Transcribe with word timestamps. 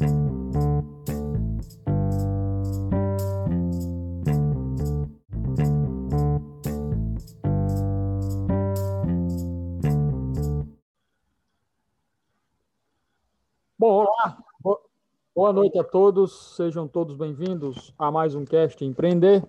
Bom, 0.00 0.08
olá. 13.78 14.38
Boa 15.34 15.52
noite 15.52 15.78
a 15.78 15.84
todos. 15.84 16.56
Sejam 16.56 16.88
todos 16.88 17.14
bem-vindos 17.14 17.92
a 17.98 18.10
mais 18.10 18.34
um 18.34 18.46
Cast 18.46 18.82
Empreender. 18.82 19.46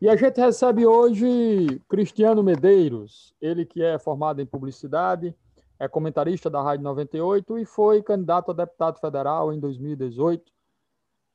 E 0.00 0.08
a 0.08 0.14
gente 0.14 0.40
recebe 0.40 0.86
hoje 0.86 1.82
Cristiano 1.88 2.44
Medeiros, 2.44 3.34
ele 3.40 3.66
que 3.66 3.82
é 3.82 3.98
formado 3.98 4.40
em 4.40 4.46
publicidade, 4.46 5.34
é 5.80 5.88
comentarista 5.88 6.50
da 6.50 6.60
Rádio 6.60 6.84
98 6.84 7.58
e 7.58 7.64
foi 7.64 8.02
candidato 8.02 8.50
a 8.50 8.54
deputado 8.54 9.00
federal 9.00 9.50
em 9.50 9.58
2018 9.58 10.52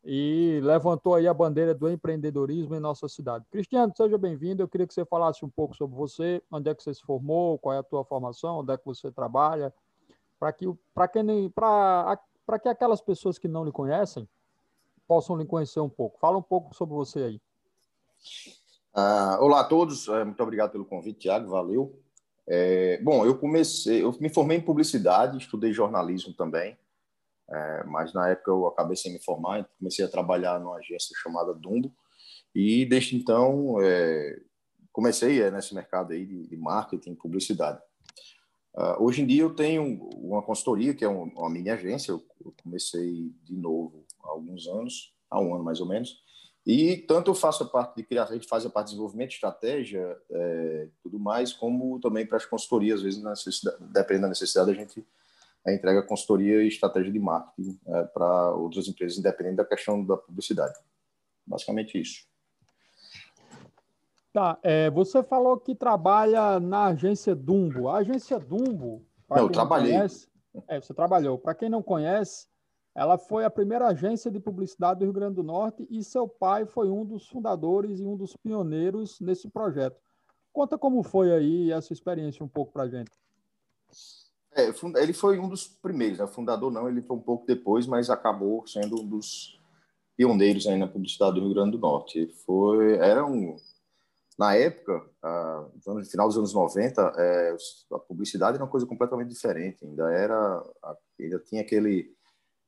e 0.04 0.60
levantou 0.62 1.16
aí 1.16 1.28
a 1.28 1.34
bandeira 1.34 1.74
do 1.74 1.90
empreendedorismo 1.90 2.76
em 2.76 2.80
nossa 2.80 3.10
cidade. 3.10 3.44
Cristiano, 3.50 3.92
seja 3.98 4.20
bem-vindo. 4.20 4.62
Eu 4.62 4.68
queria 4.68 4.86
que 4.86 4.94
você 4.94 5.04
falasse 5.04 5.44
um 5.44 5.50
pouco 5.50 5.76
sobre 5.76 5.98
você, 5.98 6.44
onde 6.52 6.70
é 6.70 6.76
que 6.76 6.84
você 6.84 6.94
se 6.94 7.02
formou, 7.02 7.58
qual 7.58 7.74
é 7.74 7.80
a 7.80 7.84
tua 7.84 8.06
formação, 8.06 8.60
onde 8.60 8.72
é 8.72 8.78
que 8.78 8.86
você 8.86 9.12
trabalha, 9.12 9.74
para 10.40 10.54
que, 10.54 10.72
para 10.94 12.60
que 12.60 12.70
aquelas 12.70 13.02
pessoas 13.02 13.40
que 13.40 13.48
não 13.48 13.66
lhe 13.66 13.72
conhecem 13.72 14.30
possam 15.08 15.36
lhe 15.38 15.46
conhecer 15.46 15.80
um 15.80 15.90
pouco. 15.90 16.20
Fala 16.20 16.38
um 16.38 16.44
pouco 16.44 16.76
sobre 16.76 16.94
você 16.94 17.20
aí. 17.24 17.42
Ah, 18.94 19.40
olá 19.42 19.62
a 19.62 19.64
todos, 19.64 20.08
é, 20.08 20.24
muito 20.24 20.42
obrigado 20.44 20.72
pelo 20.72 20.86
convite, 20.86 21.22
Tiago, 21.22 21.50
valeu. 21.50 22.05
É, 22.48 23.00
bom, 23.02 23.26
eu 23.26 23.38
comecei, 23.38 24.04
eu 24.04 24.16
me 24.20 24.30
formei 24.30 24.58
em 24.58 24.62
publicidade, 24.62 25.38
estudei 25.38 25.74
jornalismo 25.74 26.34
também, 26.34 26.78
é, 27.50 27.84
mas 27.86 28.14
na 28.14 28.30
época 28.30 28.52
eu 28.52 28.68
acabei 28.68 28.96
sem 28.96 29.14
me 29.14 29.24
formar, 29.24 29.68
comecei 29.80 30.06
a 30.06 30.10
trabalhar 30.10 30.60
numa 30.60 30.78
agência 30.78 31.16
chamada 31.22 31.54
Dumbo, 31.54 31.94
e 32.54 32.86
desde 32.86 33.16
então 33.16 33.82
é, 33.82 34.40
comecei 34.92 35.42
é, 35.42 35.52
nesse 35.52 35.74
mercado 35.74 36.14
aí 36.14 36.26
de, 36.26 36.48
de 36.48 36.56
marketing, 36.56 37.16
publicidade. 37.16 37.82
Uh, 38.76 39.04
hoje 39.04 39.22
em 39.22 39.26
dia 39.26 39.42
eu 39.42 39.56
tenho 39.56 40.04
uma 40.16 40.42
consultoria, 40.42 40.94
que 40.94 41.06
é 41.06 41.08
um, 41.08 41.24
uma 41.24 41.50
mini 41.50 41.70
agência, 41.70 42.12
eu, 42.12 42.22
eu, 42.44 42.54
comecei 42.62 43.32
de 43.44 43.56
novo 43.56 44.06
há 44.22 44.30
alguns 44.30 44.68
anos, 44.68 45.14
há 45.30 45.40
um 45.40 45.56
ano 45.56 45.64
mais 45.64 45.80
ou 45.80 45.88
menos, 45.88 46.22
e 46.66 46.98
tanto 46.98 47.30
eu 47.30 47.36
faço 47.36 47.64
a 47.64 47.68
parte 47.68 47.96
de 47.96 48.04
criação, 48.04 48.32
a 48.32 48.38
gente 48.38 48.48
faz 48.48 48.66
a 48.66 48.70
parte 48.70 48.88
de 48.88 48.94
desenvolvimento, 48.94 49.32
estratégia, 49.32 50.18
é, 50.32 50.88
tudo 51.04 51.20
mais, 51.20 51.54
como 51.54 52.00
também 52.00 52.26
para 52.26 52.38
as 52.38 52.46
consultorias, 52.46 53.00
às 53.00 53.44
vezes, 53.44 53.62
dependendo 53.92 54.24
da 54.24 54.30
necessidade, 54.30 54.72
a 54.72 54.74
gente 54.74 55.06
entrega 55.68 56.02
consultoria 56.04 56.64
e 56.64 56.68
estratégia 56.68 57.12
de 57.12 57.20
marketing 57.20 57.80
é, 57.88 58.04
para 58.06 58.52
outras 58.52 58.88
empresas, 58.88 59.18
independente 59.18 59.58
da 59.58 59.66
questão 59.66 60.04
da 60.04 60.18
publicidade. 60.18 60.74
Basicamente 61.46 62.00
isso. 62.00 62.26
Tá, 64.34 64.58
é, 64.64 64.90
você 64.90 65.24
falou 65.24 65.58
que 65.58 65.74
trabalha 65.74 66.60
na 66.60 66.88
agência 66.88 67.34
Dumbo. 67.36 67.90
A 67.90 68.00
agência 68.00 68.38
Dumbo. 68.40 69.06
Não, 69.30 69.38
eu 69.38 69.50
trabalhei. 69.50 69.94
Conhece, 69.94 70.28
é, 70.68 70.82
você 70.82 70.94
trabalhou. 70.94 71.38
Para 71.38 71.56
quem 71.56 71.70
não 71.70 71.82
conhece, 71.82 72.48
ela 72.96 73.18
foi 73.18 73.44
a 73.44 73.50
primeira 73.50 73.88
agência 73.88 74.32
de 74.32 74.40
publicidade 74.40 75.00
do 75.00 75.06
Rio 75.06 75.14
Grande 75.14 75.36
do 75.36 75.44
Norte 75.44 75.86
e 75.90 76.02
seu 76.02 76.28
pai 76.28 76.66
foi 76.66 76.90
um 76.90 77.06
dos 77.06 77.28
fundadores 77.28 78.00
e 78.00 78.06
um 78.06 78.16
dos 78.16 78.38
pioneiros 78.38 79.20
nesse 79.20 79.50
projeto. 79.50 80.00
Conta 80.54 80.78
como 80.78 81.04
foi 81.04 81.34
aí 81.34 81.72
essa 81.72 81.92
experiência 81.92 82.44
um 82.44 82.48
pouco 82.48 82.72
para 82.72 82.84
a 82.84 82.88
gente. 82.88 83.12
É, 84.56 84.72
ele 85.04 85.12
foi 85.12 85.38
um 85.38 85.50
dos 85.50 85.68
primeiros, 85.68 86.20
né? 86.20 86.28
fundador 86.28 86.72
não, 86.72 86.88
ele 86.88 87.02
foi 87.02 87.18
um 87.18 87.22
pouco 87.22 87.46
depois, 87.46 87.86
mas 87.86 88.10
acabou 88.10 88.66
sendo 88.66 89.02
um 89.02 89.06
dos 89.06 89.60
pioneiros 90.16 90.66
aí 90.66 90.78
na 90.78 90.88
publicidade 90.88 91.36
do 91.36 91.42
Rio 91.42 91.54
Grande 91.54 91.72
do 91.72 91.80
Norte. 91.80 92.28
Foi, 92.46 92.96
era 92.96 93.26
um, 93.26 93.58
na 94.40 94.56
época, 94.56 95.06
no 95.86 96.06
final 96.06 96.28
dos 96.30 96.38
anos 96.38 96.54
90, 96.54 97.02
é, 97.18 97.58
a 97.92 98.00
publicidade 98.00 98.56
era 98.56 98.64
uma 98.64 98.72
coisa 98.72 98.86
completamente 98.86 99.30
diferente. 99.30 99.86
Ainda 99.86 100.10
era, 100.10 100.64
ainda 101.20 101.40
tinha 101.40 101.62
aquele, 101.62 102.15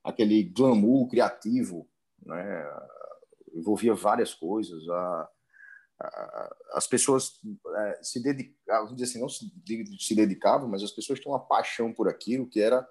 aquele 0.08 0.44
glamour 0.44 1.08
criativo, 1.08 1.88
né? 2.26 2.66
envolvia 3.54 3.94
várias 3.94 4.34
coisas. 4.34 4.88
A, 4.90 5.30
a, 6.00 6.56
as 6.74 6.88
pessoas 6.88 7.40
é, 7.76 8.00
se 8.02 8.22
dedicavam, 8.22 8.86
vamos 8.86 8.96
dizer 8.96 9.12
assim, 9.12 9.20
não 9.20 9.30
se, 9.30 9.52
se 10.00 10.16
dedicavam, 10.16 10.68
mas 10.68 10.84
as 10.84 10.92
pessoas 10.92 11.20
tinham 11.20 11.34
uma 11.34 11.40
paixão 11.40 11.94
por 11.94 12.08
aquilo 12.08 12.48
que 12.48 12.62
era 12.62 12.88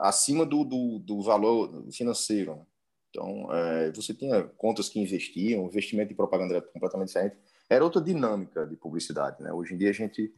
acima 0.00 0.44
do, 0.44 0.64
do, 0.64 0.98
do 0.98 1.22
valor 1.22 1.90
financeiro. 1.90 2.56
Né? 2.56 2.66
Então, 3.10 3.52
é, 3.52 3.92
você 3.92 4.12
tinha 4.12 4.44
contas 4.44 4.88
que 4.88 5.00
investiam, 5.00 5.64
investimento 5.64 6.12
em 6.12 6.16
propaganda 6.16 6.54
era 6.56 6.62
completamente 6.62 7.08
diferente 7.08 7.36
era 7.68 7.84
outra 7.84 8.00
dinâmica 8.00 8.66
de 8.66 8.76
publicidade. 8.76 9.42
Né? 9.42 9.52
Hoje 9.52 9.74
em 9.74 9.76
dia 9.76 9.90
a 9.90 9.92
gente 9.92 10.32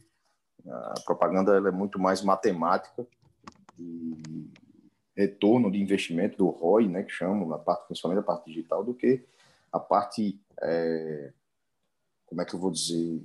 a 0.66 1.00
propaganda 1.04 1.56
é 1.56 1.70
muito 1.70 1.98
mais 1.98 2.22
matemática 2.22 3.06
de 3.76 4.50
retorno 5.18 5.70
de 5.70 5.80
investimento 5.80 6.38
do 6.38 6.48
ROI, 6.48 6.88
né, 6.88 7.02
que 7.02 7.10
chamam 7.10 7.48
na 7.48 7.58
parte 7.58 7.86
principalmente 7.86 8.20
a 8.20 8.22
parte 8.22 8.46
digital, 8.46 8.84
do 8.84 8.94
que 8.94 9.26
a 9.72 9.80
parte 9.80 10.40
é, 10.62 11.32
como 12.26 12.40
é 12.40 12.44
que 12.44 12.54
eu 12.54 12.60
vou 12.60 12.70
dizer 12.70 13.20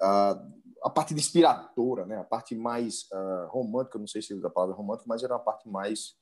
a, 0.00 0.46
a 0.84 0.90
parte 0.90 1.14
inspiradora, 1.14 2.04
né, 2.04 2.18
a 2.18 2.24
parte 2.24 2.54
mais 2.54 3.08
uh, 3.10 3.48
romântica, 3.48 3.98
não 3.98 4.06
sei 4.06 4.20
se 4.20 4.34
usa 4.34 4.48
a 4.48 4.50
palavra 4.50 4.76
romântica, 4.76 5.08
mas 5.08 5.22
era 5.22 5.34
uma 5.34 5.40
parte 5.40 5.68
mais 5.68 6.16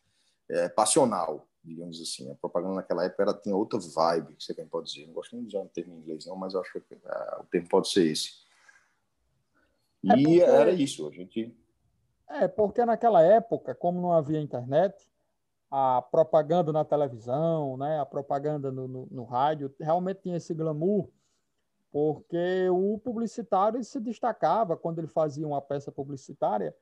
é, 0.49 0.69
passional 0.69 1.49
digamos 1.65 2.01
assim. 2.01 2.31
A 2.31 2.35
propaganda 2.35 2.75
naquela 2.75 3.05
época 3.05 3.23
era, 3.23 3.35
tinha 3.35 3.57
outra 3.57 3.79
vibe, 3.79 4.37
que 4.37 4.45
você 4.45 4.55
pode 4.67 4.93
dizer. 4.93 5.07
Não 5.07 5.15
gosto 5.15 5.35
nem 5.35 5.45
de 5.45 5.49
usar 5.49 5.65
o 5.65 5.69
termo 5.69 5.95
em 5.95 5.99
inglês, 5.99 6.27
não, 6.27 6.37
mas 6.37 6.53
eu 6.53 6.61
acho 6.61 6.73
que 6.73 6.95
uh, 6.95 7.41
o 7.41 7.47
termo 7.47 7.69
pode 7.69 7.89
ser 7.89 8.07
esse. 8.07 8.45
É 10.05 10.19
e 10.19 10.23
porque... 10.23 10.41
era 10.43 10.71
isso, 10.71 11.09
a 11.09 11.11
gente... 11.11 11.57
É, 12.29 12.49
porque 12.49 12.85
naquela 12.85 13.23
época, 13.23 13.75
como 13.75 14.01
não 14.01 14.13
havia 14.13 14.41
internet, 14.41 15.09
a 15.71 16.03
propaganda 16.03 16.73
na 16.73 16.85
televisão, 16.85 17.77
né, 17.77 17.99
a 18.01 18.07
propaganda 18.07 18.71
no, 18.71 18.87
no, 18.89 19.07
no 19.11 19.25
rádio, 19.25 19.75
realmente 19.81 20.23
tinha 20.23 20.37
esse 20.37 20.55
glamour, 20.55 21.09
porque 21.93 22.69
o 22.71 22.99
publicitário 22.99 23.83
se 23.85 24.01
destacava 24.01 24.77
quando 24.77 24.99
ele 24.99 25.09
fazia 25.09 25.47
uma 25.47 25.61
peça 25.61 25.93
publicitária, 25.93 26.75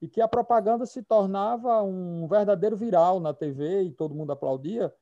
e 0.00 0.08
que 0.08 0.20
a 0.20 0.28
propaganda 0.28 0.86
se 0.86 1.02
tornava 1.02 1.82
um 1.82 2.26
verdadeiro 2.26 2.76
viral 2.76 3.20
na 3.20 3.34
TV 3.34 3.82
e 3.82 3.92
todo 3.92 4.14
mundo 4.14 4.32
aplaudia. 4.32 4.92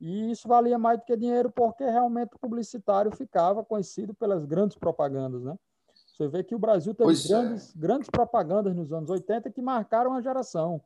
E 0.00 0.30
isso 0.30 0.48
valia 0.48 0.78
mais 0.78 0.98
do 0.98 1.04
que 1.04 1.16
dinheiro, 1.16 1.50
porque 1.50 1.84
realmente 1.84 2.34
o 2.34 2.38
publicitário 2.38 3.14
ficava 3.14 3.64
conhecido 3.64 4.14
pelas 4.14 4.44
grandes 4.44 4.76
propagandas, 4.76 5.42
né? 5.42 5.56
Você 6.18 6.26
vê 6.26 6.42
que 6.42 6.54
o 6.54 6.58
Brasil 6.58 6.92
teve 6.92 7.12
é. 7.12 7.28
grandes, 7.28 7.76
é. 7.76 7.78
grandes 7.78 8.10
propagandas 8.10 8.74
nos 8.74 8.92
anos 8.92 9.08
80 9.08 9.52
que 9.52 9.62
marcaram 9.62 10.12
a 10.14 10.20
geração, 10.20 10.82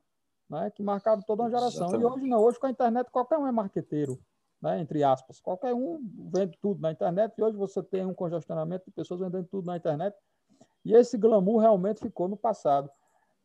né? 0.49 0.71
que 0.71 0.83
marcaram 0.83 1.23
toda 1.23 1.43
uma 1.43 1.51
geração. 1.51 1.87
Exatamente. 1.87 2.03
E 2.03 2.05
hoje 2.05 2.27
não, 2.29 2.39
hoje 2.39 2.61
com 2.61 2.67
a 2.67 2.71
internet 2.71 3.11
qualquer 3.11 3.39
um 3.39 3.47
é 3.47 3.53
marqueteiro, 3.53 4.21
né? 4.61 4.79
entre 4.79 5.03
aspas. 5.03 5.41
Qualquer 5.41 5.75
um 5.75 5.99
vende 6.31 6.59
tudo 6.61 6.83
na 6.83 6.93
internet 6.93 7.33
e 7.39 7.43
hoje 7.43 7.57
você 7.57 7.83
tem 7.83 8.05
um 8.05 8.13
congestionamento 8.13 8.85
de 8.85 8.91
pessoas 8.91 9.21
vendendo 9.21 9.49
tudo 9.51 9.65
na 9.65 9.77
internet. 9.77 10.15
E 10.85 10.93
esse 10.93 11.17
glamour 11.17 11.61
realmente 11.61 12.01
ficou 12.01 12.29
no 12.29 12.37
passado. 12.37 12.91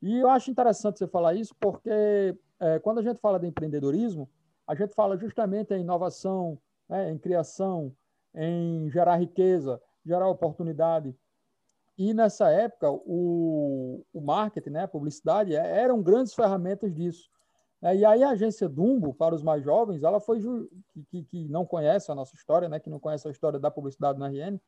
E 0.02 0.20
eu 0.20 0.30
acho 0.30 0.52
interessante 0.52 1.00
você 1.00 1.08
falar 1.08 1.36
isso, 1.36 1.56
porque 1.58 2.38
é, 2.60 2.80
quando 2.80 3.00
a 3.00 3.02
gente 3.02 3.20
fala 3.22 3.40
de 3.40 3.48
empreendedorismo, 3.48 4.30
a 4.68 4.76
gente 4.76 4.94
fala 4.94 5.18
justamente 5.18 5.74
em 5.74 5.82
inovação, 5.82 6.60
né, 6.90 7.12
em 7.12 7.18
criação, 7.18 7.96
em 8.36 8.90
gerar 8.90 9.16
riqueza, 9.16 9.82
gerar 10.06 10.28
oportunidade. 10.28 11.16
E 11.98 12.14
nessa 12.14 12.50
época, 12.50 12.92
o, 12.92 14.06
o 14.14 14.22
marketing, 14.22 14.70
né, 14.70 14.84
a 14.84 14.88
publicidade, 14.88 15.56
é, 15.56 15.82
eram 15.82 16.02
grandes 16.02 16.34
ferramentas 16.34 16.94
disso. 16.94 17.30
É, 17.82 17.96
e 17.96 18.06
aí 18.06 18.24
a 18.24 18.30
agência 18.30 18.70
Dumbo, 18.70 19.14
para 19.14 19.34
os 19.34 19.42
mais 19.42 19.64
jovens, 19.64 20.04
ela 20.04 20.20
foi, 20.20 20.40
que, 21.10 21.24
que 21.24 21.48
não 21.48 21.66
conhece 21.66 22.12
a 22.12 22.16
nossa 22.16 22.36
história, 22.36 22.70
né, 22.70 22.80
que 22.80 22.90
não 22.90 23.00
conhece 23.00 23.28
a 23.28 23.32
história 23.32 23.60
da 23.60 23.72
publicidade 23.72 24.20
na 24.20 24.28
RN, 24.28 24.60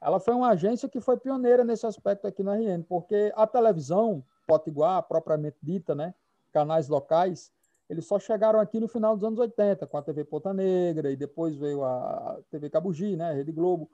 ela 0.00 0.20
foi 0.20 0.34
uma 0.34 0.50
agência 0.50 0.88
que 0.88 1.00
foi 1.00 1.16
pioneira 1.16 1.64
nesse 1.64 1.86
aspecto 1.86 2.26
aqui 2.26 2.42
na 2.42 2.56
RN, 2.56 2.82
porque 2.82 3.32
a 3.34 3.46
televisão, 3.46 4.24
Potiguar, 4.46 5.02
propriamente 5.04 5.56
dita, 5.62 5.94
né? 5.94 6.14
canais 6.52 6.88
locais, 6.88 7.50
eles 7.88 8.06
só 8.06 8.18
chegaram 8.18 8.60
aqui 8.60 8.78
no 8.78 8.86
final 8.86 9.16
dos 9.16 9.24
anos 9.24 9.38
80, 9.38 9.86
com 9.86 9.96
a 9.98 10.02
TV 10.02 10.24
Ponta 10.24 10.54
Negra, 10.54 11.10
e 11.10 11.16
depois 11.16 11.56
veio 11.56 11.84
a 11.84 12.38
TV 12.50 12.70
Cabugi, 12.70 13.16
né? 13.16 13.32
Rede 13.32 13.52
Globo. 13.52 13.90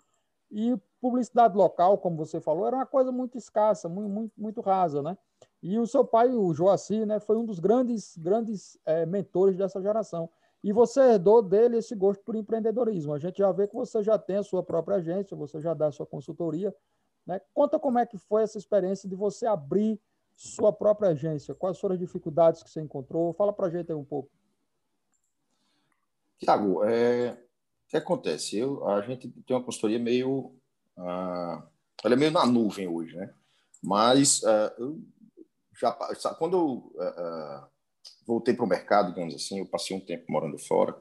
E 0.51 0.77
publicidade 1.01 1.57
local, 1.57 1.99
como 1.99 2.17
você 2.17 2.41
falou, 2.41 2.67
era 2.67 2.77
uma 2.77 2.87
coisa 2.87 3.11
muito 3.11 3.39
escassa, 3.39 3.89
muito, 3.89 4.09
muito, 4.09 4.33
muito 4.37 4.61
rasa, 4.61 5.03
né? 5.03 5.17
E 5.63 5.79
o 5.79 5.87
seu 5.87 6.05
pai, 6.05 6.29
o 6.29 6.53
Joaci, 6.53 7.05
né, 7.05 7.21
foi 7.21 7.37
um 7.37 7.45
dos 7.45 7.59
grandes, 7.59 8.17
grandes 8.17 8.79
é, 8.85 9.05
mentores 9.07 9.57
dessa 9.57 9.81
geração. 9.81 10.29
E 10.63 10.73
você 10.73 11.01
herdou 11.01 11.43
dele 11.43 11.79
esse 11.79 11.95
gosto 11.95 12.23
por 12.23 12.35
empreendedorismo. 12.35 13.15
A 13.15 13.19
gente 13.19 13.39
já 13.39 13.51
vê 13.51 13.67
que 13.67 13.75
você 13.75 14.03
já 14.03 14.19
tem 14.19 14.37
a 14.37 14.43
sua 14.43 14.63
própria 14.63 14.99
agência, 14.99 15.37
você 15.37 15.61
já 15.61 15.73
dá 15.73 15.87
a 15.87 15.93
sua 15.93 16.07
consultoria. 16.07 16.75
Né? 17.27 17.41
Conta 17.55 17.79
como 17.79 17.99
é 17.99 18.05
que 18.05 18.19
foi 18.19 18.43
essa 18.43 18.59
experiência 18.59 19.09
de 19.09 19.15
você 19.15 19.47
abrir 19.47 19.99
sua 20.35 20.73
própria 20.73 21.11
agência, 21.11 21.55
quais 21.55 21.79
foram 21.79 21.95
as 21.95 22.01
dificuldades 22.01 22.63
que 22.63 22.71
você 22.71 22.81
encontrou? 22.81 23.33
Fala 23.35 23.53
para 23.53 23.67
a 23.67 23.71
gente 23.71 23.93
aí 23.93 23.97
um 23.97 24.05
pouco. 24.05 24.31
Tiago, 26.39 26.83
é, 26.85 27.33
o 27.33 27.89
que 27.89 27.97
acontece? 27.99 28.57
Eu, 28.57 28.87
a 28.89 29.03
gente 29.03 29.29
tem 29.29 29.55
uma 29.55 29.63
consultoria 29.63 29.99
meio. 29.99 30.55
Uh, 31.01 31.63
ela 32.05 32.15
é 32.15 32.17
meio 32.17 32.31
na 32.31 32.45
nuvem 32.45 32.87
hoje, 32.87 33.17
né? 33.17 33.33
Mas 33.83 34.43
uh, 34.43 34.73
eu 34.79 35.01
já, 35.81 35.93
quando 36.39 36.57
eu 36.57 36.67
uh, 37.03 37.67
voltei 38.27 38.55
para 38.55 38.65
o 38.65 38.69
mercado, 38.69 39.13
digamos 39.13 39.35
assim, 39.35 39.61
eu 39.61 39.67
passei 39.67 39.97
um 39.97 40.05
tempo 40.05 40.31
morando 40.31 40.59
fora 40.59 40.95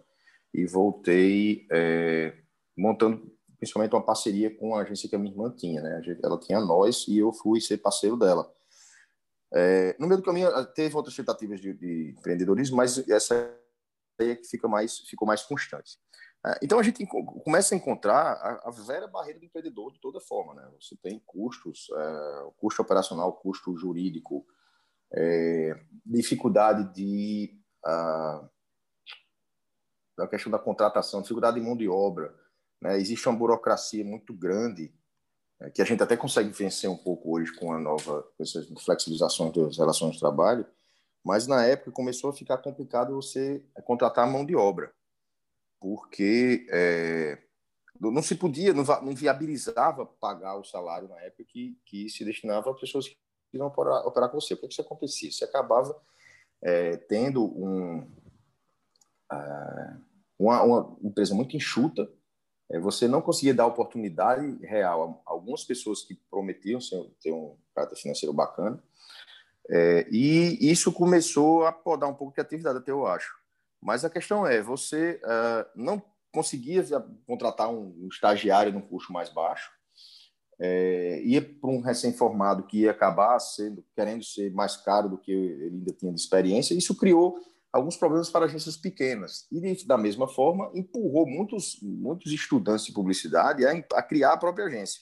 e 0.54 0.66
voltei 0.66 1.68
é, 1.72 2.36
montando 2.76 3.32
principalmente 3.58 3.94
uma 3.94 4.06
parceria 4.06 4.56
com 4.56 4.74
a 4.74 4.82
agência 4.82 5.10
que 5.10 5.16
a 5.16 5.20
minha 5.20 5.32
irmã 5.32 5.54
tinha, 5.56 5.82
né? 5.82 6.02
Ela 6.24 6.40
tinha 6.40 6.60
nós 6.62 7.06
e 7.08 7.18
eu 7.18 7.32
fui 7.34 7.60
ser 7.60 7.78
parceiro 7.78 8.18
dela. 8.18 8.52
É, 9.54 9.96
no 10.00 10.08
meio 10.08 10.22
do 10.22 10.26
caminho 10.26 10.50
teve 10.74 10.96
outras 10.96 11.16
tentativas 11.16 11.60
de, 11.60 11.74
de 11.74 12.16
empreendedorismo, 12.18 12.78
mas 12.78 12.98
essa 13.10 13.36
é 14.20 14.36
que 14.36 14.48
fica 14.48 14.68
mais 14.68 15.00
ficou 15.00 15.28
mais 15.28 15.44
constante. 15.44 15.98
É, 16.46 16.60
então 16.64 16.80
a 16.80 16.84
gente 16.84 17.06
começa 17.44 17.76
a 17.76 17.78
encontrar 17.78 18.34
a, 18.34 18.70
a 18.70 18.72
vera 18.72 19.08
barreira 19.08 19.40
do 19.40 19.46
empreendedor 19.46 19.92
de 19.92 20.00
toda 20.00 20.22
forma, 20.22 20.54
né? 20.54 20.70
Você 20.80 20.96
tem 20.96 21.22
custos, 21.26 21.88
é, 21.92 22.52
custo 22.58 22.82
operacional, 22.82 23.34
custo 23.34 23.76
jurídico, 23.76 24.46
é, 25.14 25.78
dificuldade 26.06 26.94
de 26.94 27.60
a, 27.86 28.50
da 30.18 30.28
questão 30.28 30.52
da 30.52 30.60
contratação, 30.60 31.22
dificuldade 31.22 31.60
de 31.60 31.66
mão 31.66 31.76
de 31.76 31.90
obra, 31.90 32.34
né? 32.82 32.98
Existe 32.98 33.28
uma 33.28 33.38
burocracia 33.38 34.06
muito 34.06 34.34
grande 34.34 34.94
é, 35.60 35.70
que 35.70 35.82
a 35.82 35.86
gente 35.86 36.02
até 36.02 36.16
consegue 36.16 36.50
vencer 36.52 36.90
um 36.90 36.98
pouco 36.98 37.36
hoje 37.36 37.54
com 37.54 37.74
a 37.74 37.80
nova 37.80 38.24
com 38.38 38.44
essas 38.44 38.66
flexibilizações 38.86 39.52
das 39.54 39.78
relações 39.78 40.14
de 40.14 40.20
trabalho, 40.20 40.66
mas 41.22 41.48
na 41.48 41.66
época 41.66 41.92
começou 41.92 42.30
a 42.30 42.34
ficar 42.34 42.60
complicado 42.60 43.14
você 43.14 43.62
contratar 43.84 44.26
mão 44.26 44.46
de 44.46 44.56
obra, 44.56 44.94
porque 45.80 46.68
é, 46.70 47.38
não 48.00 48.22
se 48.22 48.36
podia, 48.36 48.74
não, 48.74 48.84
não, 48.84 49.16
viabilizava 49.16 50.06
pagar 50.06 50.56
o 50.56 50.64
salário 50.64 51.08
na 51.08 51.20
época 51.22 51.44
que, 51.46 51.78
que 51.86 52.10
se 52.10 52.24
destinava 52.24 52.72
a 52.72 52.74
pessoas 52.74 53.08
que 53.08 53.18
iam 53.54 53.68
operar, 53.68 54.06
operar 54.06 54.30
com 54.30 54.40
você. 54.40 54.54
O 54.54 54.58
que, 54.58 54.66
é 54.66 54.70
isso 54.70 54.82
acontecia? 54.82 55.32
Você 55.32 55.44
acabava 55.44 56.00
é, 56.62 56.98
tendo 56.98 57.44
um, 57.44 58.00
uh, 59.32 60.02
uma, 60.38 60.64
uma 60.64 60.98
empresa 61.04 61.34
muito 61.34 61.56
enxuta, 61.56 62.10
é, 62.72 62.80
você 62.80 63.08
não 63.08 63.22
conseguia 63.22 63.54
dar 63.54 63.66
oportunidade 63.66 64.58
real 64.66 65.24
a 65.26 65.32
algumas 65.32 65.64
pessoas 65.64 66.04
que 66.04 66.16
prometiam 66.30 66.80
ter 67.22 67.32
um 67.32 67.58
caráter 67.74 67.96
financeiro 67.96 68.34
bacana. 68.34 68.82
É, 69.70 70.08
e 70.12 70.72
isso 70.72 70.92
começou 70.92 71.66
a 71.66 71.72
podar 71.72 72.10
um 72.10 72.14
pouco 72.14 72.34
de 72.34 72.42
atividade, 72.42 72.80
até 72.80 72.92
eu 72.92 73.06
acho. 73.06 73.38
Mas 73.82 74.04
a 74.04 74.10
questão 74.10 74.46
é, 74.46 74.62
você 74.62 75.22
uh, 75.24 75.70
não 75.76 76.04
conseguia 76.32 76.84
contratar 77.26 77.70
um, 77.70 78.08
estagiário 78.12 78.74
num 78.74 78.82
custo 78.82 79.12
mais 79.12 79.30
baixo, 79.30 79.72
é, 80.62 81.22
ia 81.24 81.42
para 81.42 81.70
um 81.70 81.80
recém-formado 81.80 82.64
que 82.64 82.82
ia 82.82 82.92
acabar 82.92 83.40
sendo, 83.40 83.84
querendo 83.96 84.24
ser 84.24 84.52
mais 84.52 84.76
caro 84.76 85.10
do 85.10 85.18
que 85.18 85.32
ele 85.32 85.78
ainda 85.78 85.94
tinha 85.94 86.14
de 86.14 86.20
experiência, 86.20 86.74
isso 86.74 86.96
criou 86.96 87.40
alguns 87.72 87.96
problemas 87.96 88.30
para 88.30 88.46
agências 88.46 88.76
pequenas. 88.76 89.48
E, 89.52 89.86
da 89.86 89.98
mesma 89.98 90.28
forma, 90.28 90.70
empurrou 90.74 91.26
muitos, 91.26 91.80
muitos 91.82 92.32
estudantes 92.32 92.86
de 92.86 92.92
publicidade 92.92 93.66
a, 93.66 93.72
a 93.94 94.04
criar 94.04 94.34
a 94.34 94.38
própria 94.38 94.66
agência. 94.66 95.02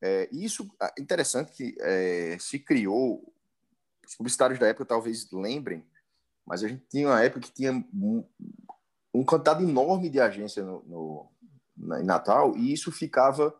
É, 0.00 0.28
isso 0.30 0.68
é 0.80 0.92
interessante 1.00 1.52
que 1.52 1.76
é, 1.80 2.36
se 2.38 2.60
criou, 2.60 3.32
os 4.06 4.14
publicitários 4.14 4.58
da 4.58 4.68
época 4.68 4.84
talvez 4.84 5.30
lembrem, 5.32 5.84
mas 6.48 6.64
a 6.64 6.68
gente 6.68 6.82
tinha 6.88 7.08
uma 7.08 7.22
época 7.22 7.40
que 7.40 7.52
tinha 7.52 7.72
um, 7.94 8.24
um 9.14 9.24
cantado 9.24 9.62
enorme 9.62 10.08
de 10.08 10.18
agência 10.18 10.64
no, 10.64 10.82
no, 11.76 11.98
em 11.98 12.04
Natal, 12.04 12.56
e 12.56 12.72
isso 12.72 12.90
ficava, 12.90 13.54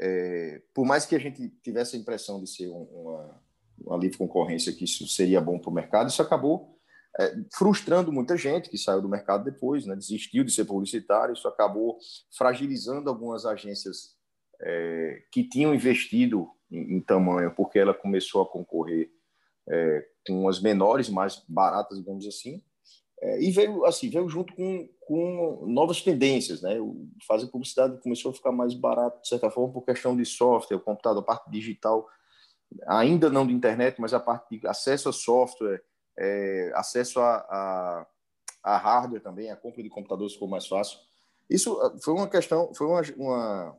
é, 0.00 0.62
por 0.74 0.86
mais 0.86 1.04
que 1.04 1.14
a 1.14 1.18
gente 1.18 1.48
tivesse 1.62 1.96
a 1.96 1.98
impressão 1.98 2.42
de 2.42 2.48
ser 2.48 2.68
um, 2.68 2.84
uma, 2.84 3.40
uma 3.78 3.96
livre 3.98 4.16
concorrência, 4.16 4.72
que 4.72 4.84
isso 4.84 5.06
seria 5.06 5.40
bom 5.40 5.58
para 5.58 5.70
o 5.70 5.74
mercado, 5.74 6.08
isso 6.08 6.22
acabou 6.22 6.76
é, 7.18 7.34
frustrando 7.54 8.12
muita 8.12 8.36
gente 8.36 8.70
que 8.70 8.78
saiu 8.78 9.02
do 9.02 9.08
mercado 9.08 9.44
depois, 9.44 9.86
né, 9.86 9.94
desistiu 9.94 10.42
de 10.42 10.52
ser 10.52 10.64
publicitário, 10.64 11.34
isso 11.34 11.48
acabou 11.48 11.98
fragilizando 12.36 13.10
algumas 13.10 13.44
agências 13.44 14.16
é, 14.60 15.22
que 15.30 15.44
tinham 15.44 15.74
investido 15.74 16.48
em, 16.70 16.96
em, 16.96 17.00
tamanho, 17.00 17.54
porque 17.54 17.78
ela 17.78 17.94
começou 17.94 18.42
a 18.42 18.48
concorrer 18.48 19.10
é, 19.68 20.06
com 20.26 20.48
as 20.48 20.60
menores, 20.60 21.08
mais 21.08 21.42
baratas, 21.48 21.98
digamos 21.98 22.26
assim, 22.26 22.62
é, 23.20 23.42
e 23.42 23.50
veio 23.50 23.84
assim 23.86 24.10
veio 24.10 24.28
junto 24.28 24.54
com, 24.54 24.88
com 25.00 25.64
novas 25.66 26.02
tendências, 26.02 26.60
né? 26.60 26.78
O 26.78 27.08
fazer 27.26 27.46
publicidade 27.46 28.00
começou 28.02 28.30
a 28.30 28.34
ficar 28.34 28.52
mais 28.52 28.74
barato 28.74 29.22
de 29.22 29.28
certa 29.28 29.50
forma 29.50 29.72
por 29.72 29.82
questão 29.82 30.14
de 30.14 30.24
software, 30.24 30.78
computador, 30.80 31.22
a 31.22 31.26
parte 31.26 31.50
digital, 31.50 32.06
ainda 32.86 33.30
não 33.30 33.46
de 33.46 33.54
internet, 33.54 34.00
mas 34.00 34.12
a 34.12 34.20
parte 34.20 34.58
de 34.58 34.66
acesso 34.66 35.08
a 35.08 35.12
software 35.12 35.82
é, 36.18 36.72
acesso 36.74 37.20
a, 37.20 37.36
a, 37.36 38.06
a, 38.62 38.76
hardware 38.76 39.22
também, 39.22 39.50
a 39.50 39.56
compra 39.56 39.82
de 39.82 39.88
computadores 39.88 40.34
ficou 40.34 40.48
mais 40.48 40.66
fácil. 40.66 40.98
Isso 41.48 41.78
ah, 41.80 41.94
foi 42.02 42.14
uma 42.14 42.28
questão, 42.28 42.72
foi 42.74 42.86
uma, 42.86 43.02
uma, 43.16 43.78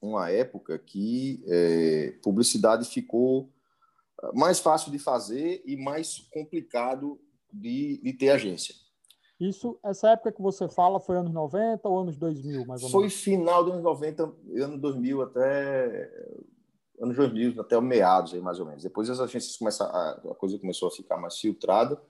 uma 0.00 0.30
época 0.30 0.78
que 0.78 1.44
é, 1.46 2.18
publicidade 2.22 2.88
ficou 2.88 3.52
mais 4.34 4.58
fácil 4.58 4.90
de 4.90 4.98
fazer 4.98 5.62
e 5.64 5.76
mais 5.76 6.18
complicado 6.32 7.20
de, 7.52 8.00
de 8.02 8.12
ter 8.12 8.30
agência. 8.30 8.74
Isso, 9.38 9.78
essa 9.84 10.10
época 10.10 10.32
que 10.32 10.40
você 10.40 10.66
fala 10.68 10.98
foi 10.98 11.16
anos 11.16 11.32
90 11.32 11.86
ou 11.86 11.98
anos 11.98 12.16
2000, 12.16 12.64
mais 12.64 12.82
ou 12.82 12.88
menos? 12.88 12.90
Foi 12.90 13.10
final 13.10 13.62
dos 13.62 13.74
anos 13.74 13.84
90, 13.84 14.22
ano 14.62 14.78
2000 14.78 15.22
até 15.22 16.10
anos 16.98 17.16
2000, 17.16 17.60
até 17.60 17.78
meados 17.78 18.32
aí 18.32 18.40
mais 18.40 18.58
ou 18.58 18.66
menos. 18.66 18.82
Depois 18.82 19.10
as 19.10 19.20
agências 19.20 19.56
começam 19.56 19.86
a, 19.86 20.34
coisa 20.38 20.58
começou 20.58 20.88
a 20.88 20.90
ficar 20.90 21.18
mais 21.18 21.38
filtrada, 21.38 22.00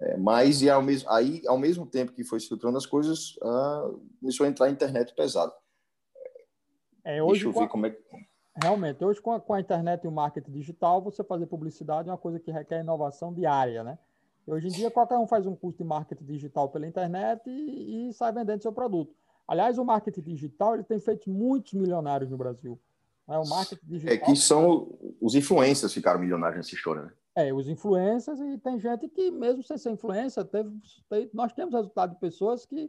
é, 0.00 0.16
mas 0.16 0.62
e 0.62 0.70
ao 0.70 0.80
mesmo 0.80 1.10
aí 1.10 1.42
ao 1.46 1.58
mesmo 1.58 1.86
tempo 1.86 2.12
que 2.12 2.22
foi 2.22 2.38
filtrando 2.38 2.78
as 2.78 2.86
coisas, 2.86 3.36
uh, 3.38 4.00
começou 4.20 4.46
a 4.46 4.48
entrar 4.48 4.66
a 4.66 4.70
internet 4.70 5.12
pesado. 5.14 5.52
É, 7.04 7.20
hoje 7.20 7.42
Deixa 7.44 7.58
eu 7.58 7.62
ver 7.62 7.68
como 7.68 7.86
é 7.86 7.90
que... 7.90 8.02
Realmente, 8.62 9.04
hoje 9.04 9.20
com 9.20 9.32
a, 9.32 9.40
com 9.40 9.52
a, 9.52 9.60
internet 9.60 10.04
e 10.04 10.08
o 10.08 10.12
marketing 10.12 10.52
digital, 10.52 11.02
você 11.02 11.24
fazer 11.24 11.46
publicidade 11.46 12.08
é 12.08 12.12
uma 12.12 12.18
coisa 12.18 12.38
que 12.38 12.52
requer 12.52 12.80
inovação 12.80 13.32
diária, 13.32 13.82
né? 13.82 13.98
Hoje 14.46 14.68
em 14.68 14.70
dia, 14.70 14.90
qualquer 14.90 15.16
um 15.16 15.26
faz 15.26 15.46
um 15.46 15.56
curso 15.56 15.78
de 15.78 15.84
marketing 15.84 16.24
digital 16.24 16.68
pela 16.68 16.86
internet 16.86 17.42
e, 17.48 18.08
e 18.08 18.12
sai 18.12 18.32
vendendo 18.32 18.62
seu 18.62 18.72
produto. 18.72 19.14
Aliás, 19.48 19.78
o 19.78 19.84
marketing 19.84 20.20
digital 20.20 20.74
ele 20.74 20.84
tem 20.84 20.98
feito 20.98 21.30
muitos 21.30 21.72
milionários 21.72 22.30
no 22.30 22.36
Brasil. 22.36 22.78
Né? 23.26 23.38
O 23.38 23.48
marketing 23.48 23.86
digital. 23.86 24.14
É 24.14 24.18
que 24.18 24.36
são 24.36 24.98
os 25.20 25.34
influencers 25.34 25.92
ficaram 25.92 26.20
milionários 26.20 26.58
nessa 26.58 26.74
história, 26.74 27.02
né? 27.02 27.12
É, 27.36 27.52
os 27.52 27.68
influencers, 27.68 28.38
e 28.38 28.56
tem 28.58 28.78
gente 28.78 29.08
que, 29.08 29.28
mesmo 29.32 29.60
sem 29.64 29.76
ser 29.76 29.90
influencer, 29.90 30.44
teve, 30.44 30.70
nós 31.32 31.52
temos 31.52 31.74
resultado 31.74 32.14
de 32.14 32.20
pessoas 32.20 32.64
que 32.64 32.88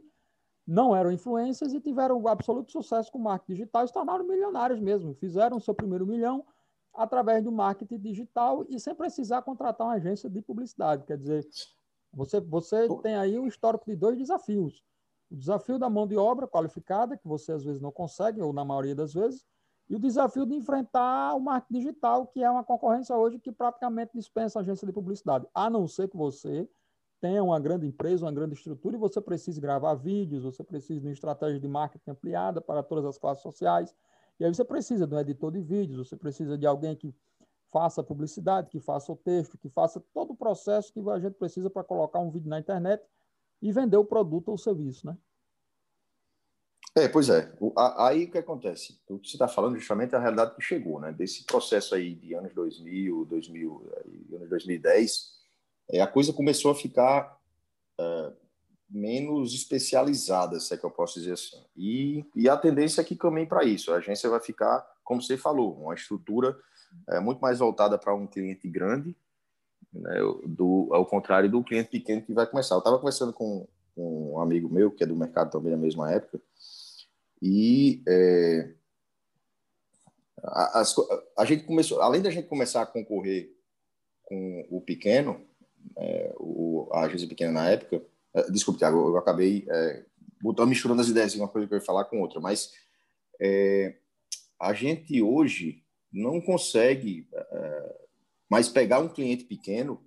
não 0.66 0.94
eram 0.96 1.12
influencers 1.12 1.72
e 1.72 1.80
tiveram 1.80 2.26
absoluto 2.26 2.72
sucesso 2.72 3.12
com 3.12 3.18
o 3.18 3.22
marketing 3.22 3.52
digital 3.52 3.84
e 3.84 3.88
se 3.88 3.94
tornaram 3.94 4.26
milionários 4.26 4.80
mesmo. 4.80 5.14
Fizeram 5.14 5.58
o 5.58 5.60
seu 5.60 5.74
primeiro 5.74 6.06
milhão 6.06 6.44
através 6.92 7.44
do 7.44 7.52
marketing 7.52 7.98
digital 7.98 8.64
e 8.68 8.80
sem 8.80 8.94
precisar 8.94 9.42
contratar 9.42 9.86
uma 9.86 9.94
agência 9.94 10.28
de 10.28 10.42
publicidade. 10.42 11.04
Quer 11.04 11.18
dizer, 11.18 11.46
você, 12.12 12.40
você 12.40 12.88
tem 13.02 13.14
aí 13.14 13.38
um 13.38 13.46
histórico 13.46 13.84
de 13.86 13.94
dois 13.94 14.18
desafios. 14.18 14.82
O 15.30 15.36
desafio 15.36 15.78
da 15.78 15.90
mão 15.90 16.06
de 16.06 16.16
obra 16.16 16.48
qualificada, 16.48 17.16
que 17.16 17.28
você 17.28 17.52
às 17.52 17.64
vezes 17.64 17.80
não 17.80 17.92
consegue, 17.92 18.40
ou 18.40 18.52
na 18.52 18.64
maioria 18.64 18.94
das 18.94 19.12
vezes, 19.12 19.44
e 19.88 19.94
o 19.94 20.00
desafio 20.00 20.46
de 20.46 20.54
enfrentar 20.54 21.34
o 21.34 21.40
marketing 21.40 21.80
digital, 21.80 22.26
que 22.26 22.42
é 22.42 22.50
uma 22.50 22.64
concorrência 22.64 23.14
hoje 23.16 23.38
que 23.38 23.52
praticamente 23.52 24.12
dispensa 24.14 24.58
a 24.58 24.62
agência 24.62 24.86
de 24.86 24.92
publicidade, 24.92 25.46
a 25.54 25.70
não 25.70 25.86
ser 25.86 26.08
que 26.08 26.16
você 26.16 26.68
tenha 27.20 27.42
uma 27.42 27.58
grande 27.58 27.86
empresa, 27.86 28.24
uma 28.24 28.32
grande 28.32 28.54
estrutura, 28.54 28.96
e 28.96 28.98
você 28.98 29.20
precise 29.20 29.60
gravar 29.60 29.94
vídeos, 29.94 30.44
você 30.44 30.62
precisa 30.62 31.00
de 31.00 31.06
uma 31.06 31.12
estratégia 31.12 31.58
de 31.58 31.68
marketing 31.68 32.10
ampliada 32.10 32.60
para 32.60 32.82
todas 32.82 33.04
as 33.04 33.18
classes 33.18 33.42
sociais, 33.42 33.94
e 34.38 34.44
aí 34.44 34.54
você 34.54 34.64
precisa 34.64 35.06
de 35.06 35.14
um 35.14 35.18
editor 35.18 35.50
de 35.50 35.60
vídeos, 35.60 36.08
você 36.08 36.16
precisa 36.16 36.58
de 36.58 36.66
alguém 36.66 36.94
que 36.94 37.14
faça 37.72 38.02
publicidade, 38.02 38.70
que 38.70 38.80
faça 38.80 39.12
o 39.12 39.16
texto, 39.16 39.58
que 39.58 39.68
faça 39.68 40.02
todo 40.12 40.32
o 40.32 40.36
processo 40.36 40.92
que 40.92 41.00
a 41.10 41.18
gente 41.18 41.34
precisa 41.34 41.68
para 41.68 41.84
colocar 41.84 42.18
um 42.18 42.30
vídeo 42.30 42.48
na 42.48 42.58
internet 42.58 43.02
e 43.60 43.72
vender 43.72 43.96
o 43.96 44.04
produto 44.04 44.48
ou 44.48 44.54
o 44.54 44.58
serviço, 44.58 45.06
né? 45.06 45.16
É, 46.96 47.08
pois 47.08 47.28
é. 47.28 47.52
aí 47.98 48.24
o 48.24 48.30
que 48.30 48.38
acontece? 48.38 48.98
O 49.06 49.18
que 49.18 49.28
você 49.28 49.36
está 49.36 49.46
falando 49.46 49.76
justamente 49.76 50.14
é 50.14 50.16
a 50.16 50.20
realidade 50.20 50.54
que 50.54 50.62
chegou, 50.62 50.98
né? 50.98 51.12
Desse 51.12 51.44
processo 51.44 51.94
aí 51.94 52.14
de 52.14 52.32
anos 52.32 52.54
2000, 52.54 53.26
2000 53.26 53.92
anos 54.32 54.48
2010, 54.48 55.35
é, 55.90 56.00
a 56.00 56.06
coisa 56.06 56.32
começou 56.32 56.70
a 56.70 56.74
ficar 56.74 57.38
é, 57.98 58.32
menos 58.88 59.54
especializada, 59.54 60.60
se 60.60 60.72
é 60.74 60.76
que 60.76 60.84
eu 60.84 60.90
posso 60.90 61.18
dizer 61.18 61.32
assim. 61.32 61.62
E, 61.76 62.24
e 62.34 62.48
a 62.48 62.56
tendência 62.56 63.00
é 63.00 63.04
que 63.04 63.16
caminhe 63.16 63.46
para 63.46 63.64
isso. 63.64 63.92
A 63.92 63.96
agência 63.96 64.30
vai 64.30 64.40
ficar, 64.40 64.86
como 65.04 65.22
você 65.22 65.36
falou, 65.36 65.74
uma 65.80 65.94
estrutura 65.94 66.56
é, 67.10 67.20
muito 67.20 67.40
mais 67.40 67.58
voltada 67.58 67.98
para 67.98 68.14
um 68.14 68.26
cliente 68.26 68.68
grande, 68.68 69.16
né, 69.92 70.16
do, 70.46 70.88
ao 70.92 71.06
contrário 71.06 71.50
do 71.50 71.64
cliente 71.64 71.90
pequeno 71.90 72.22
que 72.22 72.32
vai 72.32 72.46
começar. 72.46 72.74
Eu 72.74 72.80
estava 72.80 72.98
conversando 72.98 73.32
com, 73.32 73.66
com, 73.94 74.34
um 74.34 74.40
amigo 74.40 74.68
meu, 74.68 74.90
que 74.90 75.04
é 75.04 75.06
do 75.06 75.16
mercado 75.16 75.50
também 75.50 75.72
na 75.72 75.78
mesma 75.78 76.10
época, 76.12 76.40
e 77.40 78.02
é, 78.08 78.72
a, 81.36 81.44
gente 81.44 81.64
começou, 81.64 82.00
além 82.00 82.22
da 82.22 82.30
gente 82.30 82.48
começar 82.48 82.82
a 82.82 82.86
concorrer 82.86 83.54
com 84.22 84.66
o 84.70 84.80
pequeno, 84.80 85.46
é, 85.96 86.34
o, 86.38 86.88
a 86.92 87.02
agência 87.02 87.28
pequena 87.28 87.52
na 87.52 87.70
época, 87.70 88.02
é, 88.34 88.50
desculpe, 88.50 88.78
Thiago, 88.78 89.08
eu 89.08 89.16
acabei 89.16 89.66
é, 89.68 90.04
botando, 90.40 90.68
misturando 90.68 91.00
as 91.00 91.08
ideias, 91.08 91.34
uma 91.34 91.48
coisa 91.48 91.66
que 91.66 91.74
eu 91.74 91.78
ia 91.78 91.84
falar 91.84 92.04
com 92.04 92.20
outra, 92.20 92.40
mas 92.40 92.72
é, 93.40 93.96
a 94.60 94.72
gente 94.72 95.20
hoje 95.22 95.84
não 96.12 96.40
consegue 96.40 97.28
é, 97.32 97.96
mais 98.48 98.68
pegar 98.68 99.00
um 99.00 99.08
cliente 99.08 99.44
pequeno 99.44 100.02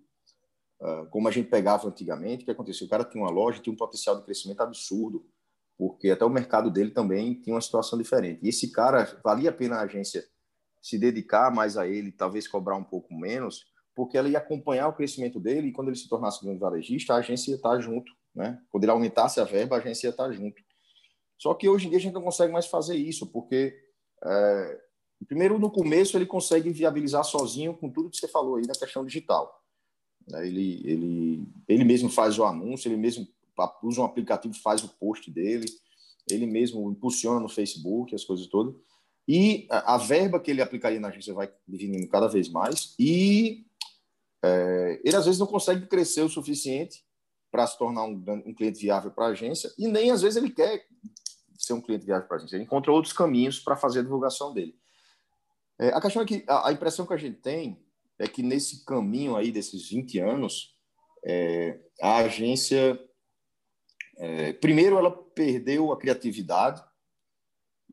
é, 0.82 1.06
como 1.10 1.28
a 1.28 1.32
gente 1.32 1.50
pegava 1.50 1.88
antigamente. 1.88 2.44
O 2.44 2.46
que 2.46 2.52
aconteceu? 2.52 2.88
O 2.88 2.90
cara 2.90 3.04
tinha 3.04 3.24
uma 3.24 3.32
loja, 3.32 3.62
tinha 3.62 3.74
um 3.74 3.78
potencial 3.78 4.18
de 4.18 4.24
crescimento 4.24 4.62
absurdo, 4.62 5.26
porque 5.78 6.10
até 6.10 6.26
o 6.26 6.30
mercado 6.30 6.72
dele 6.72 6.92
também 6.92 7.36
tinha 7.36 7.54
uma 7.54 7.62
situação 7.62 7.98
diferente. 7.98 8.40
E 8.44 8.50
esse 8.50 8.72
cara, 8.72 9.20
valia 9.24 9.50
a 9.50 9.54
pena 9.54 9.78
a 9.78 9.82
agência 9.82 10.26
se 10.82 10.98
dedicar 10.98 11.54
mais 11.54 11.78
a 11.78 11.88
ele, 11.88 12.12
talvez 12.12 12.48
cobrar 12.48 12.76
um 12.76 12.84
pouco 12.84 13.14
menos, 13.14 13.66
porque 14.00 14.18
ela 14.18 14.30
ia 14.30 14.38
acompanhar 14.38 14.88
o 14.88 14.94
crescimento 14.94 15.42
dele 15.42 15.68
e 15.68 15.72
quando 15.74 15.90
ele 15.90 15.98
se 15.98 16.08
tornasse 16.08 16.42
grande 16.42 16.58
varejista, 16.58 17.14
a 17.14 17.18
agência 17.18 17.52
ia 17.52 17.58
estar 17.58 17.78
junto, 17.82 18.10
né? 18.34 18.58
Quando 18.70 18.86
ele 18.86 18.94
aumentasse 18.94 19.42
a 19.42 19.44
verba, 19.44 19.76
a 19.76 19.80
agência 19.80 20.08
ia 20.08 20.12
estar 20.12 20.32
junto. 20.32 20.64
Só 21.38 21.54
que 21.54 21.68
hoje 21.68 21.86
em 21.86 21.90
dia 21.90 22.00
a 22.00 22.02
gente 22.02 22.14
não 22.14 22.22
consegue 22.22 22.54
mais 22.54 22.66
fazer 22.66 22.96
isso, 22.96 23.28
porque 23.28 23.78
é, 24.24 24.80
primeiro 25.28 25.60
no 25.60 25.70
começo 25.70 26.16
ele 26.18 26.26
consegue 26.26 26.70
viabilizar 26.70 27.26
sozinho 27.26 27.74
com 27.74 27.90
tudo 27.90 28.10
que 28.10 28.16
você 28.16 28.30
falou 28.30 28.56
aí 28.56 28.66
na 28.66 28.74
questão 28.74 29.06
digital. 29.06 29.54
Né? 30.26 30.48
Ele, 30.48 30.82
ele, 30.86 31.48
ele 31.68 31.84
mesmo 31.84 32.10
faz 32.10 32.40
o 32.40 32.46
anúncio, 32.46 32.88
ele 32.88 32.96
mesmo 32.96 33.28
usa 33.84 34.00
um 34.00 34.06
aplicativo, 34.06 34.54
faz 34.54 34.82
o 34.82 34.88
post 34.98 35.30
dele, 35.30 35.66
ele 36.32 36.46
mesmo 36.46 36.90
impulsiona 36.90 37.42
no 37.42 37.50
Facebook, 37.50 38.16
as 38.16 38.24
coisas 38.24 38.48
todas. 38.48 38.74
E 39.28 39.68
a, 39.70 39.96
a 39.96 39.98
verba 39.98 40.40
que 40.40 40.50
ele 40.50 40.62
aplicaria 40.62 41.02
na 41.02 41.10
agência 41.10 41.34
vai 41.34 41.52
diminuindo 41.68 42.08
cada 42.08 42.30
vez 42.30 42.48
mais. 42.48 42.96
E 42.98 43.66
é, 44.44 45.02
ele 45.04 45.16
às 45.16 45.26
vezes 45.26 45.40
não 45.40 45.48
consegue 45.48 45.86
crescer 45.88 46.22
o 46.22 46.30
suficiente 46.30 47.04
para 47.52 47.66
se 47.68 47.78
tornar 47.78 48.04
um, 48.04 48.24
um 48.46 48.54
cliente 48.54 48.80
viável 48.80 49.12
para 49.12 49.26
a 49.26 49.30
agência 49.30 49.72
e 49.78 49.88
nem 49.88 50.12
às 50.12 50.22
vezes 50.22 50.38
ele 50.38 50.52
quer 50.52 50.86
ser 51.58 51.74
um 51.74 51.82
cliente 51.82 52.06
viável 52.06 52.28
para 52.28 52.38
a 52.38 52.40
agência. 52.40 52.56
Ele 52.56 52.64
encontra 52.64 52.92
outros 52.92 53.14
caminhos 53.14 53.60
para 53.60 53.76
fazer 53.76 54.00
a 54.00 54.04
divulgação 54.04 54.54
dele. 54.54 54.76
É, 55.78 55.90
a 55.90 56.02
questão 56.02 56.22
é 56.22 56.26
que 56.26 56.44
a, 56.48 56.70
a, 56.70 56.72
impressão 56.72 57.06
que 57.06 57.14
a 57.14 57.18
gente 57.18 57.40
tem 57.40 57.82
é 58.18 58.28
que 58.28 58.44
nesse 58.44 58.86
caminho 58.86 59.36
aí 59.36 59.52
desses 59.52 59.90
20 59.90 60.20
anos, 60.20 60.76
é, 61.26 61.80
a 62.02 62.18
agência, 62.18 63.00
é, 64.18 64.54
primeiro, 64.54 64.98
ela 64.98 65.12
perdeu 65.12 65.92
a 65.92 65.98
criatividade 65.98 66.84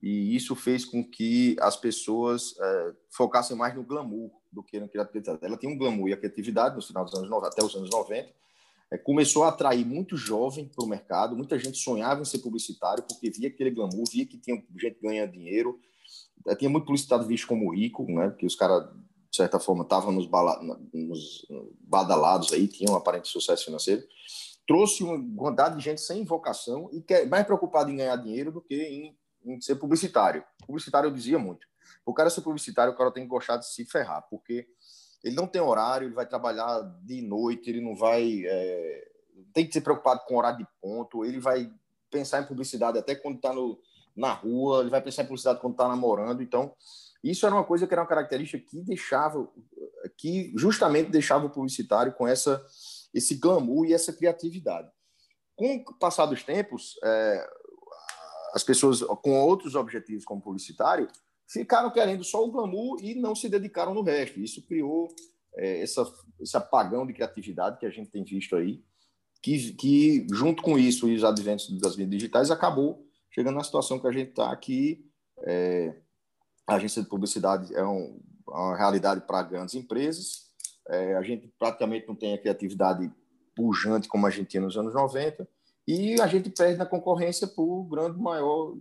e 0.02 0.34
isso 0.34 0.54
fez 0.54 0.84
com 0.84 1.02
que 1.02 1.56
as 1.60 1.76
pessoas 1.76 2.54
é, 2.58 2.94
focassem 3.10 3.56
mais 3.56 3.74
no 3.74 3.84
glamour 3.84 4.30
do 4.56 4.62
que 4.62 4.80
na 4.80 4.88
criatividade. 4.88 5.38
Ela 5.42 5.56
tinha 5.58 5.70
um 5.70 5.76
glamour 5.76 6.08
e 6.08 6.14
a 6.14 6.16
criatividade 6.16 6.74
no 6.74 6.82
final 6.82 7.04
dos 7.04 7.14
anos 7.14 7.28
90, 7.28 7.46
até 7.46 7.62
os 7.62 7.74
anos 7.76 7.90
90, 7.90 8.28
é, 8.90 8.96
começou 8.96 9.44
a 9.44 9.48
atrair 9.48 9.84
muito 9.84 10.16
jovem 10.16 10.66
para 10.66 10.84
o 10.84 10.88
mercado, 10.88 11.36
muita 11.36 11.58
gente 11.58 11.76
sonhava 11.76 12.22
em 12.22 12.24
ser 12.24 12.38
publicitário 12.38 13.04
porque 13.04 13.30
via 13.30 13.48
aquele 13.48 13.70
glamour, 13.70 14.04
via 14.10 14.24
que 14.24 14.38
tinha 14.38 14.56
gente 14.80 14.98
ganhando 15.00 15.32
dinheiro, 15.32 15.78
é, 16.46 16.54
tinha 16.54 16.70
muito 16.70 16.86
publicitário 16.86 17.26
visto 17.26 17.46
como 17.46 17.72
rico, 17.74 18.04
né? 18.06 18.30
Porque 18.30 18.46
os 18.46 18.56
caras, 18.56 18.88
de 19.30 19.36
certa 19.36 19.60
forma, 19.60 19.82
estavam 19.82 20.10
nos, 20.10 20.28
nos 20.94 21.46
badalados 21.80 22.52
aí, 22.52 22.66
tinham 22.66 22.94
um 22.94 22.96
aparente 22.96 23.28
sucesso 23.28 23.66
financeiro. 23.66 24.02
Trouxe 24.66 25.04
uma 25.04 25.18
quantidade 25.36 25.76
de 25.76 25.84
gente 25.84 26.00
sem 26.00 26.24
vocação 26.24 26.88
e 26.92 27.04
mais 27.26 27.44
preocupado 27.44 27.90
em 27.90 27.96
ganhar 27.96 28.16
dinheiro 28.16 28.50
do 28.50 28.60
que 28.60 28.74
em, 28.74 29.16
em 29.44 29.60
ser 29.60 29.76
publicitário. 29.76 30.42
Publicitário 30.66 31.08
eu 31.08 31.14
dizia 31.14 31.38
muito. 31.38 31.66
O 32.06 32.14
cara 32.14 32.30
ser 32.30 32.40
publicitário, 32.42 32.92
o 32.92 32.96
cara 32.96 33.10
tem 33.10 33.24
que 33.24 33.28
gostar 33.28 33.56
de 33.56 33.66
se 33.66 33.84
ferrar, 33.84 34.24
porque 34.30 34.66
ele 35.24 35.34
não 35.34 35.48
tem 35.48 35.60
horário, 35.60 36.06
ele 36.06 36.14
vai 36.14 36.24
trabalhar 36.24 36.80
de 37.02 37.20
noite, 37.20 37.68
ele 37.68 37.80
não 37.80 37.96
vai. 37.96 38.44
É, 38.46 39.08
tem 39.52 39.66
que 39.66 39.72
ser 39.72 39.80
preocupado 39.80 40.22
com 40.24 40.36
horário 40.36 40.58
de 40.58 40.66
ponto, 40.80 41.24
ele 41.24 41.40
vai 41.40 41.68
pensar 42.10 42.40
em 42.40 42.46
publicidade 42.46 42.96
até 42.96 43.16
quando 43.16 43.36
está 43.36 43.52
na 44.16 44.32
rua, 44.32 44.80
ele 44.80 44.90
vai 44.90 45.02
pensar 45.02 45.24
em 45.24 45.26
publicidade 45.26 45.60
quando 45.60 45.74
está 45.74 45.88
namorando. 45.88 46.42
Então, 46.42 46.72
isso 47.24 47.44
era 47.44 47.54
uma 47.54 47.64
coisa 47.64 47.88
que 47.88 47.92
era 47.92 48.02
uma 48.02 48.08
característica 48.08 48.64
que 48.64 48.80
deixava, 48.82 49.48
que 50.16 50.52
justamente 50.56 51.10
deixava 51.10 51.46
o 51.46 51.50
publicitário 51.50 52.12
com 52.12 52.26
essa, 52.26 52.64
esse 53.12 53.34
glamour 53.34 53.84
e 53.84 53.92
essa 53.92 54.12
criatividade. 54.12 54.88
Com 55.56 55.76
o 55.76 55.98
passar 55.98 56.26
dos 56.26 56.44
tempos, 56.44 56.94
é, 57.02 57.46
as 58.54 58.62
pessoas 58.62 59.00
com 59.00 59.40
outros 59.40 59.74
objetivos 59.74 60.24
como 60.24 60.40
publicitário 60.40 61.08
ficaram 61.48 61.90
querendo 61.90 62.24
só 62.24 62.44
o 62.44 62.50
glamour 62.50 62.98
e 63.02 63.14
não 63.14 63.34
se 63.34 63.48
dedicaram 63.48 63.94
no 63.94 64.02
resto. 64.02 64.40
Isso 64.40 64.62
criou 64.66 65.08
é, 65.54 65.82
essa, 65.82 66.04
esse 66.40 66.56
apagão 66.56 67.06
de 67.06 67.12
criatividade 67.12 67.78
que 67.78 67.86
a 67.86 67.90
gente 67.90 68.10
tem 68.10 68.24
visto 68.24 68.56
aí, 68.56 68.82
que, 69.42 69.72
que 69.74 70.26
junto 70.32 70.62
com 70.62 70.78
isso 70.78 71.08
e 71.08 71.14
os 71.14 71.24
adventos 71.24 71.68
das 71.78 71.96
mídias 71.96 72.20
digitais 72.20 72.50
acabou 72.50 73.06
chegando 73.30 73.56
na 73.56 73.64
situação 73.64 73.98
que 73.98 74.06
a 74.06 74.12
gente 74.12 74.30
está 74.30 74.50
aqui. 74.50 75.04
É, 75.42 75.94
a 76.66 76.74
agência 76.74 77.02
de 77.02 77.08
publicidade 77.08 77.74
é 77.74 77.84
um, 77.84 78.18
uma 78.48 78.76
realidade 78.76 79.20
para 79.26 79.42
grandes 79.42 79.74
empresas. 79.74 80.46
É, 80.88 81.16
a 81.16 81.22
gente 81.22 81.52
praticamente 81.58 82.08
não 82.08 82.14
tem 82.14 82.34
a 82.34 82.38
criatividade 82.38 83.12
pujante 83.54 84.08
como 84.08 84.26
a 84.26 84.30
gente 84.30 84.48
tinha 84.48 84.62
nos 84.62 84.76
anos 84.76 84.94
90 84.94 85.48
e 85.86 86.20
a 86.20 86.26
gente 86.26 86.50
perde 86.50 86.78
na 86.78 86.86
concorrência 86.86 87.46
por 87.46 87.84
grande 87.84 88.18
maior 88.18 88.74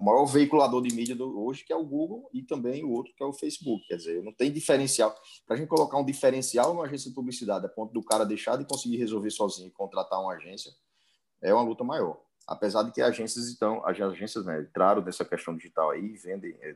o 0.00 0.04
maior 0.04 0.24
veiculador 0.24 0.80
de 0.80 0.94
mídia 0.94 1.14
do, 1.14 1.38
hoje, 1.38 1.62
que 1.62 1.70
é 1.70 1.76
o 1.76 1.84
Google, 1.84 2.30
e 2.32 2.42
também 2.42 2.82
o 2.82 2.90
outro, 2.90 3.12
que 3.14 3.22
é 3.22 3.26
o 3.26 3.34
Facebook. 3.34 3.86
Quer 3.86 3.96
dizer, 3.96 4.22
não 4.22 4.32
tem 4.32 4.50
diferencial. 4.50 5.14
Para 5.46 5.56
a 5.56 5.58
gente 5.58 5.68
colocar 5.68 5.98
um 5.98 6.04
diferencial 6.04 6.72
numa 6.72 6.86
agência 6.86 7.10
de 7.10 7.14
publicidade, 7.14 7.66
a 7.66 7.68
ponto 7.68 7.92
do 7.92 8.02
cara 8.02 8.24
deixar 8.24 8.56
de 8.56 8.64
conseguir 8.64 8.96
resolver 8.96 9.30
sozinho 9.30 9.68
e 9.68 9.70
contratar 9.70 10.18
uma 10.18 10.32
agência, 10.32 10.72
é 11.42 11.52
uma 11.52 11.62
luta 11.62 11.84
maior. 11.84 12.18
Apesar 12.48 12.82
de 12.82 12.92
que 12.92 13.02
agências 13.02 13.46
estão, 13.46 13.86
as 13.86 14.00
agências 14.00 14.46
né, 14.46 14.62
entraram 14.62 15.02
nessa 15.02 15.22
questão 15.22 15.54
digital 15.54 15.90
aí, 15.90 16.16
vendem, 16.16 16.56
é, 16.62 16.74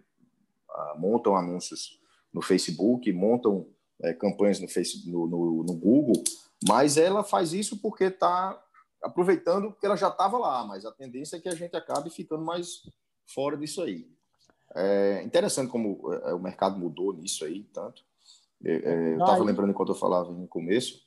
montam 0.99 1.35
anúncios 1.35 1.99
no 2.31 2.43
Facebook, 2.43 3.11
montam 3.11 3.67
é, 4.03 4.13
campanhas 4.13 4.61
no, 4.61 4.69
Facebook, 4.69 5.11
no, 5.11 5.27
no, 5.27 5.65
no 5.65 5.75
Google, 5.75 6.23
mas 6.69 6.99
ela 6.99 7.25
faz 7.25 7.55
isso 7.55 7.81
porque 7.81 8.05
está 8.05 8.63
aproveitando 9.03 9.73
que 9.73 9.87
ela 9.87 9.97
já 9.97 10.09
estava 10.09 10.37
lá, 10.37 10.63
mas 10.67 10.85
a 10.85 10.93
tendência 10.93 11.37
é 11.37 11.41
que 11.41 11.49
a 11.49 11.55
gente 11.55 11.75
acabe 11.75 12.11
ficando 12.11 12.45
mais 12.45 12.83
fora 13.27 13.57
disso 13.57 13.83
aí. 13.83 14.07
É 14.75 15.23
interessante 15.23 15.71
como 15.71 16.13
é, 16.13 16.35
o 16.35 16.39
mercado 16.39 16.79
mudou 16.79 17.13
nisso 17.13 17.45
aí, 17.45 17.63
tanto. 17.73 18.03
É, 18.65 18.73
é 18.73 19.15
eu 19.15 19.19
estava 19.19 19.45
lembrando 19.45 19.71
enquanto 19.71 19.91
eu 19.91 19.95
falava 19.95 20.33
no 20.33 20.47
começo. 20.49 21.03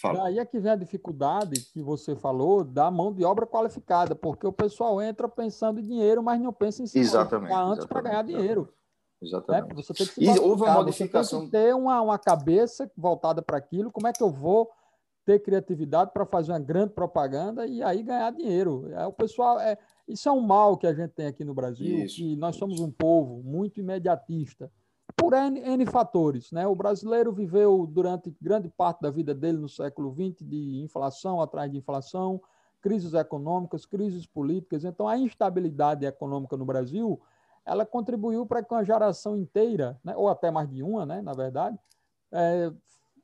Fala. 0.00 0.24
Daí 0.24 0.38
é 0.38 0.44
que 0.44 0.60
vem 0.60 0.70
a 0.70 0.76
dificuldade 0.76 1.60
que 1.72 1.82
você 1.82 2.14
falou 2.14 2.62
da 2.62 2.88
mão 2.88 3.12
de 3.12 3.24
obra 3.24 3.44
qualificada, 3.44 4.14
porque 4.14 4.46
o 4.46 4.52
pessoal 4.52 5.02
entra 5.02 5.28
pensando 5.28 5.80
em 5.80 5.82
dinheiro, 5.82 6.22
mas 6.22 6.40
não 6.40 6.52
pensa 6.52 6.82
em 6.82 6.86
se 6.86 7.00
exatamente, 7.00 7.52
antes 7.52 7.84
para 7.84 8.02
ganhar 8.02 8.22
dinheiro. 8.22 8.72
Exatamente. 9.20 9.68
Né? 9.68 9.74
Você 9.74 9.92
tem 9.92 10.06
que 10.06 10.12
se 10.12 10.24
e 10.24 10.38
houve 10.38 10.62
uma 10.62 10.74
modificação. 10.74 11.40
Você 11.40 11.50
tem 11.50 11.60
que 11.60 11.66
ter 11.66 11.74
uma, 11.74 12.00
uma 12.00 12.18
cabeça 12.18 12.88
voltada 12.96 13.42
para 13.42 13.56
aquilo. 13.56 13.90
Como 13.90 14.06
é 14.06 14.12
que 14.12 14.22
eu 14.22 14.30
vou 14.30 14.70
ter 15.28 15.40
criatividade 15.40 16.10
para 16.10 16.24
fazer 16.24 16.52
uma 16.52 16.58
grande 16.58 16.94
propaganda 16.94 17.66
e 17.66 17.82
aí 17.82 18.02
ganhar 18.02 18.32
dinheiro? 18.32 18.90
É, 18.94 19.06
o 19.06 19.12
pessoal 19.12 19.60
é, 19.60 19.76
isso 20.08 20.26
é 20.26 20.32
um 20.32 20.40
mal 20.40 20.78
que 20.78 20.86
a 20.86 20.94
gente 20.94 21.10
tem 21.10 21.26
aqui 21.26 21.44
no 21.44 21.52
Brasil, 21.52 21.98
isso, 21.98 22.16
que 22.16 22.34
nós 22.34 22.56
somos 22.56 22.80
um 22.80 22.90
povo 22.90 23.42
muito 23.42 23.78
imediatista, 23.78 24.72
por 25.14 25.34
N, 25.34 25.60
N, 25.60 25.84
fatores. 25.84 26.50
Né? 26.50 26.66
O 26.66 26.74
brasileiro 26.74 27.30
viveu 27.30 27.86
durante 27.86 28.34
grande 28.40 28.70
parte 28.70 29.02
da 29.02 29.10
vida 29.10 29.34
dele 29.34 29.58
no 29.58 29.68
século 29.68 30.14
XX 30.14 30.48
de 30.48 30.80
inflação 30.82 31.42
atrás 31.42 31.70
de 31.70 31.76
inflação, 31.76 32.40
crises 32.80 33.12
econômicas, 33.12 33.84
crises 33.84 34.24
políticas. 34.24 34.82
Então, 34.82 35.06
a 35.06 35.18
instabilidade 35.18 36.06
econômica 36.06 36.56
no 36.56 36.64
Brasil 36.64 37.20
ela 37.66 37.84
contribuiu 37.84 38.46
para 38.46 38.64
que 38.64 38.72
uma 38.72 38.82
geração 38.82 39.36
inteira, 39.36 40.00
né, 40.02 40.16
ou 40.16 40.30
até 40.30 40.50
mais 40.50 40.70
de 40.70 40.82
uma, 40.82 41.04
né, 41.04 41.20
na 41.20 41.34
verdade, 41.34 41.78
é, 42.32 42.72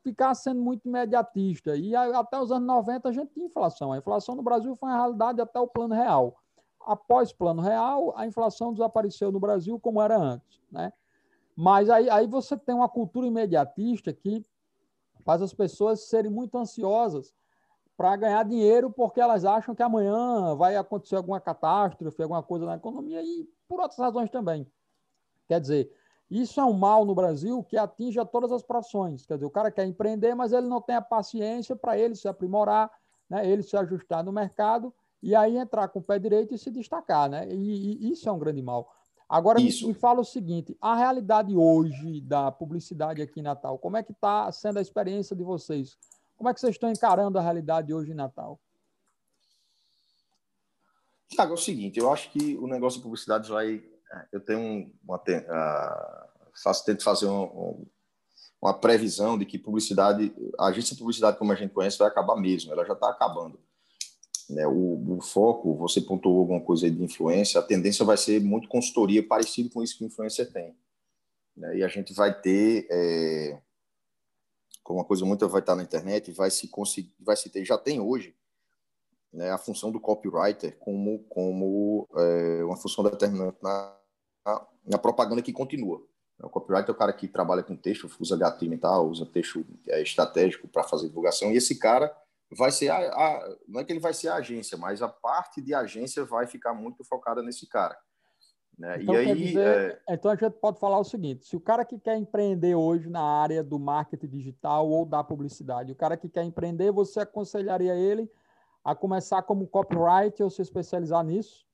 ficasse 0.05 0.45
sendo 0.45 0.61
muito 0.61 0.87
imediatista. 0.89 1.77
E 1.77 1.97
até 1.97 2.41
os 2.41 2.53
anos 2.53 2.67
90 2.67 3.09
a 3.09 3.13
gente 3.13 3.33
tinha 3.33 3.47
inflação. 3.47 3.93
A 3.93 3.99
inflação 3.99 4.37
no 4.37 4.43
Brasil 4.43 4.77
foi 4.77 4.89
uma 4.89 4.97
realidade 4.97 5.41
até 5.41 5.59
o 5.59 5.67
plano 5.67 5.95
real 5.95 6.39
após 6.87 7.33
plano 7.33 7.63
real, 7.63 8.13
a 8.17 8.27
inflação 8.27 8.73
desapareceu 8.73 9.33
no 9.33 9.41
Brasil 9.41 9.79
como 9.81 10.01
era 10.01 10.17
antes. 10.17 10.61
Né? 10.71 10.93
Mas 11.57 11.89
aí, 11.89 12.09
aí 12.11 12.27
você 12.27 12.57
tem 12.57 12.75
uma 12.75 12.89
cultura 12.89 13.27
imediatista 13.27 14.13
que 14.13 14.45
faz 15.25 15.41
as 15.41 15.55
pessoas 15.55 16.09
serem 16.09 16.31
muito 16.31 16.57
ansiosas 16.59 17.35
para 17.97 18.15
ganhar 18.17 18.45
dinheiro 18.45 18.91
porque 18.91 19.21
elas 19.21 19.45
acham 19.45 19.75
que 19.75 19.83
amanhã 19.83 20.55
vai 20.57 20.77
acontecer 20.77 21.17
alguma 21.17 21.41
catástrofe, 21.41 22.23
alguma 22.23 22.43
coisa 22.43 22.67
na 22.67 22.77
economia 22.77 23.23
e 23.23 23.49
por 23.69 23.81
outras 23.81 23.99
razões 23.99 24.31
também. 24.31 24.67
Quer 25.47 25.61
dizer, 25.61 25.91
Isso 26.31 26.61
é 26.61 26.65
um 26.65 26.73
mal 26.73 27.05
no 27.05 27.15
Brasil 27.15 27.63
que 27.63 27.77
atinge 27.77 28.19
a 28.19 28.25
todas 28.25 28.51
as 28.51 28.63
profissões. 28.63 29.27
Quer 29.27 29.35
dizer, 29.35 29.47
o 29.47 29.51
cara 29.51 29.71
quer 29.71 29.85
empreender, 29.85 30.35
mas 30.35 30.53
ele 30.53 30.67
não 30.67 30.81
tem 30.81 30.97
a 30.97 31.03
paciência 31.03 31.77
para 31.77 31.99
ele 31.99 32.15
se 32.15 32.27
aprimorar, 32.27 32.91
né? 33.29 33.49
ele 33.49 33.63
se 33.63 33.77
ajustar 33.77 34.25
no 34.25 34.33
mercado 34.33 34.93
e 35.23 35.35
aí 35.35 35.57
entrar 35.57 35.89
com 35.89 35.99
o 35.99 36.03
pé 36.03 36.19
direito 36.19 36.55
e 36.55 36.59
se 36.59 36.71
destacar. 36.71 37.29
Né? 37.29 37.49
E, 37.51 38.07
e 38.07 38.13
isso 38.13 38.29
é 38.29 38.33
um 38.33 38.39
grande 38.39 38.63
mal. 38.63 38.91
Agora 39.29 39.59
me, 39.59 39.71
me, 39.87 39.95
fala 39.95 40.21
o 40.21 40.25
seguinte: 40.25 40.77
a 40.81 40.95
realidade 40.95 41.57
hoje 41.57 42.21
da 42.21 42.53
publicidade 42.53 43.23
aqui 43.23 43.41
em 43.41 43.43
Natal, 43.43 43.79
como 43.79 43.97
é 43.97 44.03
que 44.03 44.13
está 44.13 44.51
sendo 44.53 44.79
a 44.79 44.83
experiência 44.83 45.35
de 45.35 45.43
vocês? 45.43 45.97
Como 46.37 46.49
é 46.49 46.55
que 46.55 46.61
vocês 46.61 46.75
estão 46.75 46.91
encarando 46.91 47.39
a 47.39 47.43
realidade 47.43 47.93
hoje 47.95 48.13
em 48.13 48.15
Natal? 48.15 48.61
Tiago, 51.29 51.53
é 51.53 51.55
o 51.55 51.59
seguinte, 51.59 51.99
eu 51.99 52.13
acho 52.13 52.31
que 52.31 52.57
o 52.57 52.67
negócio 52.67 52.99
de 52.99 53.03
publicidade 53.03 53.49
vai. 53.49 53.83
Eu 54.33 54.41
tenho 54.41 54.93
uma. 55.03 55.17
Uh, 55.17 56.35
faço, 56.63 56.85
tento 56.85 57.03
fazer 57.03 57.27
um, 57.27 57.87
uma 58.65 58.73
previsão 58.73 59.39
de 59.39 59.45
que 59.45 59.59
publicidade, 59.59 60.35
a 60.59 60.69
agência 60.69 60.95
de 60.95 61.01
publicidade, 61.01 61.39
como 61.39 61.53
a 61.53 61.55
gente 61.55 61.75
conhece, 61.75 61.99
vai 61.99 62.09
acabar 62.09 62.35
mesmo, 62.37 62.73
ela 62.73 62.85
já 62.85 62.95
está 62.95 63.11
acabando. 63.11 63.61
Né? 64.49 64.67
O, 64.67 65.17
o, 65.17 65.21
foco, 65.21 65.77
você 65.77 66.01
pontuou 66.01 66.41
alguma 66.41 66.61
coisa 66.61 66.91
de 66.91 67.03
influência, 67.03 67.61
a 67.61 67.63
tendência 67.63 68.05
vai 68.05 68.17
ser 68.17 68.41
muito 68.41 68.67
consultoria, 68.69 69.27
parecido 69.27 69.69
com 69.69 69.83
isso 69.83 69.99
que 69.99 70.05
o 70.05 70.07
influencer 70.07 70.51
tem. 70.51 70.75
Né? 71.55 71.79
E 71.79 71.85
a 71.85 71.89
gente 71.89 72.15
vai 72.15 72.33
ter, 72.41 72.87
é, 72.91 73.61
como 74.83 74.99
uma 74.99 75.05
coisa 75.05 75.27
muito 75.27 75.47
vai 75.47 75.61
estar 75.61 75.75
na 75.75 75.83
internet, 75.83 76.33
vai 76.33 76.51
se 76.51 76.69
conseguir, 76.69 77.15
vai 77.21 77.37
se 77.37 77.51
ter, 77.51 77.65
já 77.67 77.77
tem 77.77 78.01
hoje, 78.01 78.35
né, 79.31 79.51
a 79.51 79.59
função 79.59 79.91
do 79.91 80.01
copywriter 80.01 80.79
como, 80.79 81.19
como 81.25 82.09
é, 82.17 82.65
uma 82.65 82.77
função 82.77 83.03
determinante 83.03 83.59
na, 83.61 83.95
na, 84.45 84.67
na, 84.87 84.99
propaganda 84.99 85.43
que 85.43 85.53
continua. 85.53 86.03
O 86.43 86.49
copywriter 86.49 86.91
é 86.91 86.93
o 86.93 86.99
cara 86.99 87.13
que 87.13 87.29
trabalha 87.29 87.63
com 87.63 87.77
texto, 87.77 88.11
usa 88.21 88.37
gatilho 88.37 88.75
e 88.75 88.79
tal, 88.79 89.09
usa 89.09 89.25
texto 89.25 89.65
é, 89.89 90.03
estratégico 90.03 90.67
para 90.69 90.83
fazer 90.83 91.09
divulgação, 91.09 91.51
e 91.53 91.57
esse 91.57 91.79
cara 91.79 92.15
vai 92.51 92.71
ser 92.71 92.91
a, 92.91 92.97
a, 92.97 93.57
não 93.69 93.81
é 93.81 93.85
que 93.85 93.93
ele 93.93 94.01
vai 94.01 94.13
ser 94.13 94.29
a 94.29 94.37
agência, 94.37 94.77
mas 94.77 95.01
a 95.01 95.09
parte 95.09 95.63
de 95.63 95.75
agência 95.75 96.25
vai 96.25 96.47
ficar 96.47 96.75
muito 96.75 97.05
focada 97.05 97.43
nesse 97.43 97.67
cara. 97.69 97.97
Né? 98.79 99.03
Então, 99.03 99.15
e 99.15 99.19
aí, 99.19 99.35
dizer, 99.35 100.03
é... 100.09 100.15
então 100.15 100.31
a 100.31 100.35
gente 100.35 100.55
pode 100.55 100.81
falar 100.81 100.99
o 100.99 101.05
seguinte: 101.05 101.47
se 101.47 101.57
o 101.57 101.61
cara 101.61 101.85
que 101.85 101.99
quer 101.99 102.17
empreender 102.17 102.75
hoje 102.75 103.09
na 103.09 103.23
área 103.23 103.63
do 103.63 103.79
marketing 103.79 104.27
digital 104.27 104.89
ou 104.89 105.07
da 105.07 105.23
publicidade, 105.23 105.93
o 105.93 105.97
cara 105.97 106.17
que 106.17 106.29
quer 106.29 106.43
empreender, 106.43 106.91
você 106.91 107.21
aconselharia 107.21 107.95
ele 107.95 108.29
a 108.85 108.95
começar 108.95 109.43
como 109.43 109.67
copyright 109.67 110.43
ou 110.43 110.51
se 110.51 110.61
especializar 110.61 111.25
nisso? 111.25 111.65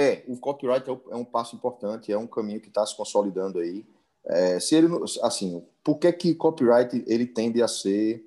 É, 0.00 0.24
o 0.26 0.38
copyright 0.38 0.88
é, 0.88 0.92
é 1.10 1.16
um 1.16 1.24
passo 1.24 1.54
importante, 1.54 2.10
é 2.10 2.16
um 2.16 2.26
caminho 2.26 2.58
que 2.58 2.68
está 2.68 2.86
se 2.86 2.96
consolidando 2.96 3.58
aí. 3.58 3.84
É, 4.24 4.58
se 4.58 4.74
ele, 4.74 4.88
assim, 5.22 5.62
por 5.84 5.98
que 5.98 6.10
que 6.12 6.34
copyright 6.34 7.04
ele 7.06 7.26
tende 7.26 7.62
a 7.62 7.68
ser 7.68 8.24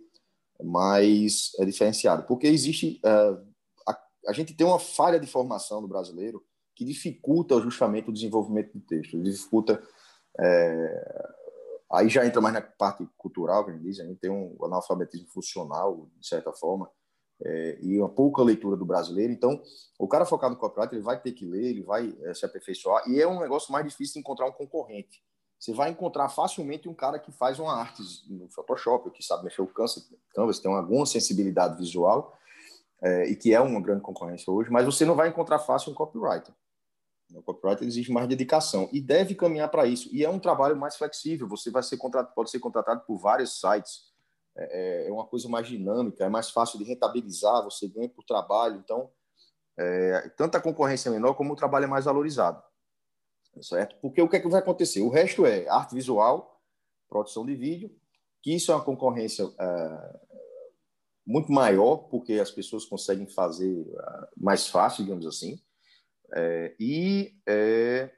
mais 0.63 1.51
é, 1.58 1.65
diferenciado? 1.65 2.24
Porque 2.27 2.46
existe, 2.46 3.00
é, 3.03 3.10
a, 3.88 4.00
a, 4.27 4.34
gente 4.34 4.53
tem 4.53 4.68
uma 4.68 4.77
falha 4.77 5.20
de 5.20 5.25
formação 5.25 5.82
do 5.82 5.88
brasileiro 5.88 6.44
que 6.75 6.86
dificulta 6.86 7.60
justamente 7.60 8.10
o 8.10 8.13
desenvolvimento 8.13 8.72
de 8.74 8.82
texto, 8.82 9.22
dificulta 9.22 9.82
é, 10.39 11.34
aí 11.92 12.08
já 12.08 12.24
entra 12.24 12.39
mais 12.39 12.53
na 12.53 12.62
parte 12.62 13.08
cultural, 13.18 13.65
que 13.65 13.72
diz, 13.80 14.00
a 14.00 14.06
gente 14.06 14.20
tem 14.20 14.30
um 14.30 14.56
analfabetismo 14.63 15.27
funcional, 15.30 16.08
de 16.20 16.27
certa 16.27 16.51
forma, 16.53 16.88
é, 17.42 17.78
e 17.82 18.00
uma 18.00 18.10
pouca 18.10 18.42
leitura 18.42 18.75
do 18.75 18.86
brasileiro. 18.86 19.32
Então, 19.32 19.62
o 19.98 20.08
cara 20.08 20.25
focado 20.25 20.54
no 20.54 20.60
copyright, 20.60 20.94
ele 20.94 21.04
vai 21.04 21.20
ter 21.20 21.32
que 21.32 21.46
ler, 21.46 21.66
ele 21.66 21.84
vai 21.84 22.16
é, 22.24 22.34
se 22.34 22.46
aperfeiçoar, 22.46 23.08
e 23.10 23.22
é 23.22 23.28
um 23.28 23.40
negócio 23.40 23.72
mais 23.72 23.86
difícil 23.86 24.13
de 24.13 24.20
encontrar 24.20 24.48
um 24.48 24.52
concorrente. 24.52 25.24
Você 25.60 25.74
vai 25.74 25.90
encontrar 25.90 26.28
facilmente 26.28 26.90
um 26.90 26.94
cara 26.94 27.18
que 27.18 27.32
faz 27.32 27.58
uma 27.58 27.74
arte 27.74 28.02
no 28.30 28.50
Photoshop, 28.50 29.10
que 29.12 29.24
sabe 29.24 29.46
mexer 29.46 29.62
o 29.62 29.68
Canvas, 29.68 30.60
tem 30.60 30.74
alguma 30.74 31.06
sensibilidade 31.06 31.78
visual, 31.78 32.38
é, 33.02 33.30
e 33.30 33.36
que 33.36 33.54
é 33.54 33.62
uma 33.62 33.82
grande 33.82 34.02
concorrência 34.02 34.52
hoje, 34.52 34.70
mas 34.70 34.86
você 34.86 35.06
não 35.06 35.16
vai 35.16 35.29
encontrar 35.29 35.60
fácil 35.60 35.92
um 35.92 35.96
copywriter. 35.96 36.53
O 37.34 37.42
copywriter 37.42 37.88
exige 37.88 38.12
mais 38.12 38.27
dedicação 38.27 38.88
e 38.92 39.01
deve 39.01 39.34
caminhar 39.34 39.70
para 39.70 39.88
isso. 39.88 40.07
E 40.12 40.24
é 40.24 40.29
um 40.29 40.38
trabalho 40.38 40.75
mais 40.75 40.96
flexível. 40.96 41.48
Você 41.48 41.72
vai 41.72 41.81
ser 41.81 41.98
contratado, 41.98 42.34
pode 42.36 42.51
ser 42.51 42.60
contratado 42.60 43.01
por 43.07 43.18
vários 43.18 43.60
sites 43.60 44.13
é, 44.55 45.07
é, 45.07 45.11
uma 45.11 45.25
coisa 45.25 45.50
mais 45.50 45.68
dinâmica, 45.68 46.25
é 46.25 46.29
mais 46.29 46.50
fácil 46.50 46.77
de 46.77 46.85
rentabilizar, 46.85 47.63
você 47.63 47.87
ganha 47.87 48.09
por 48.09 48.24
trabalho. 48.24 48.77
Então, 48.83 49.09
é, 49.77 50.29
tanto 50.37 50.55
a 50.55 50.61
concorrência 50.61 51.09
é 51.09 51.11
menor 51.11 51.33
como 51.33 51.53
o 51.53 51.55
trabalho 51.55 51.85
é 51.85 51.87
mais 51.87 52.05
valorizado. 52.05 52.61
Certo? 53.61 53.96
Porque 54.01 54.22
o 54.22 54.27
que 54.27 54.37
é 54.37 54.39
que 54.39 54.48
vai 54.48 54.59
acontecer? 54.59 55.01
O 55.01 55.09
resto 55.09 55.46
é 55.46 55.68
arte 55.68 55.94
visual, 55.94 56.59
produção 57.07 57.46
de 57.46 57.55
vídeo, 57.55 57.96
que 58.42 58.55
isso 58.55 58.72
é 58.72 58.75
uma 58.75 58.83
concorrência 58.83 59.44
é, 59.59 60.20
muito 61.25 61.51
maior, 61.51 61.98
porque 62.09 62.33
as 62.33 62.51
pessoas 62.51 62.85
conseguem 62.85 63.27
fazer 63.27 63.85
é, 63.87 64.27
mais 64.35 64.68
fácil, 64.68 65.03
digamos 65.03 65.25
assim. 65.25 65.61
É, 66.35 66.75
e 66.79 67.35
é, 67.48 68.11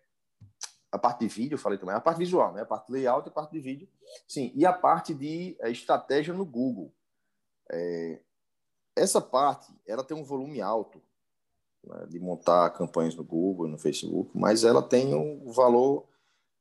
a 0.96 1.00
parte 1.00 1.20
de 1.20 1.28
vídeo, 1.28 1.56
eu 1.56 1.60
falei 1.60 1.78
também, 1.78 1.94
a 1.94 2.00
parte 2.00 2.18
visual, 2.18 2.54
né? 2.54 2.62
a 2.62 2.66
parte 2.66 2.88
de 2.88 2.94
layout 2.94 3.28
a 3.28 3.32
parte 3.32 3.52
de 3.52 3.60
vídeo. 3.60 3.88
Sim, 4.26 4.52
e 4.56 4.66
a 4.66 4.72
parte 4.72 5.14
de 5.14 5.56
é, 5.60 5.70
estratégia 5.70 6.34
no 6.34 6.46
Google. 6.46 6.94
É, 7.70 8.22
essa 8.96 9.20
parte, 9.20 9.74
ela 9.86 10.06
tem 10.06 10.16
um 10.16 10.24
volume 10.24 10.62
alto 10.62 11.02
né, 11.84 12.06
de 12.08 12.18
montar 12.18 12.70
campanhas 12.70 13.14
no 13.14 13.26
Google, 13.26 13.68
no 13.68 13.78
Facebook, 13.78 14.32
mas 14.34 14.64
ela 14.64 14.82
tem 14.82 15.14
um 15.14 15.52
valor 15.52 16.08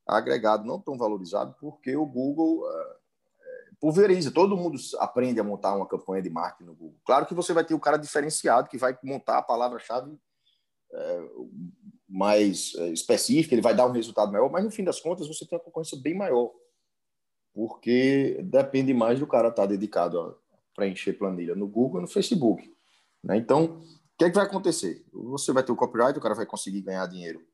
agregado, 0.04 0.66
não 0.66 0.80
tão 0.80 0.98
valorizado, 0.98 1.54
porque 1.60 1.96
o 1.96 2.04
Google 2.04 2.68
é, 2.68 2.96
pulveriza. 3.78 4.32
Todo 4.32 4.56
mundo 4.56 4.76
aprende 4.98 5.38
a 5.38 5.44
montar 5.44 5.76
uma 5.76 5.86
campanha 5.86 6.22
de 6.22 6.28
marketing 6.28 6.64
no 6.64 6.74
Google. 6.74 6.98
Claro 7.06 7.24
que 7.24 7.34
você 7.34 7.52
vai 7.52 7.64
ter 7.64 7.74
o 7.74 7.80
cara 7.80 7.96
diferenciado 7.98 8.68
que 8.68 8.78
vai 8.78 8.98
montar 9.04 9.38
a 9.38 9.42
palavra-chave 9.42 10.18
é, 10.92 11.28
mais 12.14 12.76
é, 12.76 12.90
específica, 12.90 13.56
ele 13.56 13.60
vai 13.60 13.74
dar 13.74 13.86
um 13.86 13.90
resultado 13.90 14.30
maior, 14.30 14.48
mas 14.48 14.62
no 14.62 14.70
fim 14.70 14.84
das 14.84 15.00
contas 15.00 15.26
você 15.26 15.44
tem 15.44 15.58
uma 15.58 15.64
concorrência 15.64 15.98
bem 16.00 16.14
maior, 16.14 16.52
porque 17.52 18.40
depende 18.44 18.94
mais 18.94 19.18
do 19.18 19.26
cara 19.26 19.48
estar 19.48 19.62
tá 19.62 19.66
dedicado 19.66 20.20
a 20.20 20.34
preencher 20.76 21.14
planilha 21.14 21.56
no 21.56 21.66
Google 21.66 21.98
e 21.98 22.02
no 22.02 22.08
Facebook. 22.08 22.72
Né? 23.22 23.36
Então, 23.36 23.64
o 23.64 24.16
que, 24.16 24.26
é 24.26 24.30
que 24.30 24.36
vai 24.36 24.46
acontecer? 24.46 25.04
Você 25.12 25.52
vai 25.52 25.64
ter 25.64 25.72
o 25.72 25.76
copyright, 25.76 26.16
o 26.16 26.22
cara 26.22 26.36
vai 26.36 26.46
conseguir 26.46 26.82
ganhar 26.82 27.04
dinheiro 27.08 27.44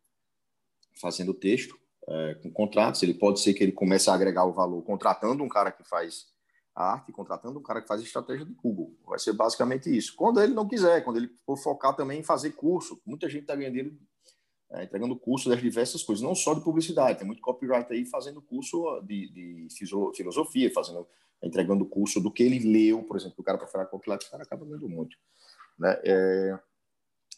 fazendo 1.01 1.33
texto, 1.33 1.75
é, 2.07 2.35
com 2.43 2.51
contratos, 2.51 3.03
ele 3.03 3.15
pode 3.15 3.41
ser 3.41 3.55
que 3.55 3.63
ele 3.63 3.73
comece 3.73 4.11
a 4.11 4.15
agregar 4.15 4.45
o 4.45 4.53
valor 4.53 4.83
contratando 4.83 5.43
um 5.43 5.49
cara 5.49 5.73
que 5.73 5.85
faz 5.85 6.27
arte, 6.75 7.13
contratando 7.13 7.59
um 7.59 7.63
cara 7.63 7.81
que 7.81 7.89
faz 7.89 8.03
estratégia 8.03 8.45
do 8.45 8.55
Google. 8.55 8.95
Vai 9.07 9.19
ser 9.19 9.33
basicamente 9.33 9.95
isso. 9.95 10.15
Quando 10.17 10.43
ele 10.43 10.53
não 10.53 10.69
quiser, 10.69 11.03
quando 11.03 11.17
ele 11.17 11.31
for 11.47 11.57
focar 11.57 11.97
também 11.97 12.21
em 12.21 12.23
fazer 12.23 12.51
curso, 12.51 13.01
muita 13.07 13.27
gente 13.29 13.43
está 13.43 13.57
ganhando 13.57 13.99
é, 14.73 14.85
entregando 14.85 15.17
curso 15.17 15.49
das 15.49 15.61
diversas 15.61 16.03
coisas, 16.03 16.23
não 16.23 16.35
só 16.35 16.55
de 16.55 16.63
publicidade, 16.63 17.19
tem 17.19 17.27
muito 17.27 17.43
copyright 17.43 17.93
aí 17.93 18.05
fazendo 18.05 18.41
curso 18.41 19.01
de, 19.01 19.29
de 19.29 19.69
filosofia, 20.15 20.73
fazendo, 20.73 21.07
entregando 21.43 21.85
curso 21.85 22.21
do 22.21 22.31
que 22.31 22.43
ele 22.43 22.59
leu, 22.61 23.03
por 23.03 23.17
exemplo, 23.17 23.37
o 23.39 23.43
cara 23.43 23.59
para 23.59 23.67
falar 23.67 23.87
copyright, 23.87 24.27
o 24.27 24.31
cara 24.31 24.45
acaba 24.45 24.65
ganhando 24.65 24.89
muito. 24.89 25.17
Né? 25.79 25.99
É, 26.05 26.59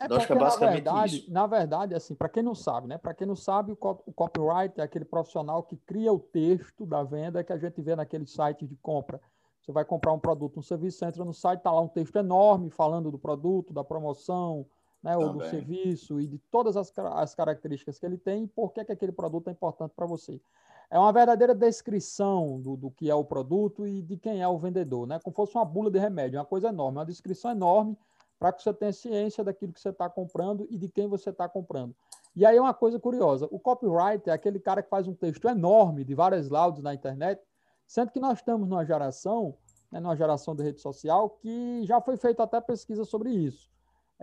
é 0.00 0.04
então, 0.04 0.16
acho 0.16 0.26
que 0.26 0.32
é 0.32 0.36
basicamente 0.36 0.84
na 0.84 0.92
verdade, 0.92 1.16
isso. 1.16 1.32
Na 1.32 1.46
verdade, 1.46 1.94
assim, 1.94 2.14
para 2.14 2.28
quem 2.28 2.42
não 2.42 2.54
sabe, 2.54 2.88
né? 2.88 2.98
Para 2.98 3.14
quem 3.14 3.26
não 3.26 3.36
sabe, 3.36 3.72
o, 3.72 3.76
o 3.80 4.12
copyright 4.12 4.78
é 4.78 4.82
aquele 4.82 5.04
profissional 5.04 5.62
que 5.62 5.76
cria 5.76 6.12
o 6.12 6.18
texto 6.18 6.84
da 6.84 7.02
venda 7.02 7.42
que 7.42 7.52
a 7.52 7.58
gente 7.58 7.80
vê 7.80 7.96
naquele 7.96 8.26
site 8.26 8.66
de 8.66 8.76
compra. 8.76 9.20
Você 9.62 9.70
vai 9.70 9.84
comprar 9.84 10.12
um 10.12 10.18
produto, 10.18 10.58
um 10.58 10.62
serviço, 10.62 10.98
você 10.98 11.04
entra 11.06 11.24
no 11.24 11.32
site, 11.32 11.58
está 11.58 11.70
lá 11.70 11.80
um 11.80 11.88
texto 11.88 12.16
enorme 12.16 12.68
falando 12.68 13.12
do 13.12 13.18
produto, 13.18 13.72
da 13.72 13.84
promoção, 13.84 14.66
né, 15.02 15.16
ou 15.16 15.32
do 15.32 15.44
serviço 15.48 16.20
e 16.20 16.26
de 16.26 16.38
todas 16.38 16.76
as, 16.76 16.92
as 16.96 17.34
características 17.34 17.98
que 17.98 18.06
ele 18.06 18.16
tem 18.16 18.44
e 18.44 18.46
por 18.46 18.72
que, 18.72 18.84
que 18.84 18.92
aquele 18.92 19.12
produto 19.12 19.48
é 19.48 19.50
importante 19.50 19.92
para 19.96 20.06
você. 20.06 20.40
É 20.88 20.98
uma 20.98 21.12
verdadeira 21.12 21.54
descrição 21.54 22.60
do, 22.60 22.76
do 22.76 22.90
que 22.90 23.10
é 23.10 23.14
o 23.14 23.24
produto 23.24 23.86
e 23.86 24.02
de 24.02 24.16
quem 24.16 24.42
é 24.42 24.48
o 24.48 24.58
vendedor, 24.58 25.06
né? 25.06 25.18
como 25.22 25.34
fosse 25.34 25.56
uma 25.56 25.64
bula 25.64 25.90
de 25.90 25.98
remédio, 25.98 26.38
uma 26.38 26.44
coisa 26.44 26.68
enorme, 26.68 26.98
uma 26.98 27.06
descrição 27.06 27.50
enorme 27.50 27.98
para 28.38 28.52
que 28.52 28.62
você 28.62 28.72
tenha 28.72 28.92
ciência 28.92 29.42
daquilo 29.42 29.72
que 29.72 29.80
você 29.80 29.88
está 29.88 30.08
comprando 30.08 30.66
e 30.70 30.76
de 30.76 30.88
quem 30.88 31.08
você 31.08 31.30
está 31.30 31.48
comprando. 31.48 31.94
E 32.34 32.46
aí 32.46 32.56
é 32.56 32.60
uma 32.60 32.74
coisa 32.74 32.98
curiosa, 32.98 33.48
o 33.50 33.58
copyright 33.58 34.28
é 34.28 34.32
aquele 34.32 34.60
cara 34.60 34.82
que 34.82 34.88
faz 34.88 35.06
um 35.08 35.14
texto 35.14 35.48
enorme 35.48 36.04
de 36.04 36.14
várias 36.14 36.48
laudas 36.48 36.82
na 36.82 36.94
internet, 36.94 37.42
sendo 37.86 38.10
que 38.10 38.20
nós 38.20 38.38
estamos 38.38 38.68
numa 38.68 38.84
geração, 38.84 39.54
né, 39.90 40.00
numa 40.00 40.16
geração 40.16 40.54
de 40.54 40.62
rede 40.62 40.80
social, 40.80 41.30
que 41.30 41.84
já 41.84 42.00
foi 42.00 42.16
feita 42.16 42.42
até 42.42 42.60
pesquisa 42.60 43.04
sobre 43.04 43.30
isso 43.30 43.72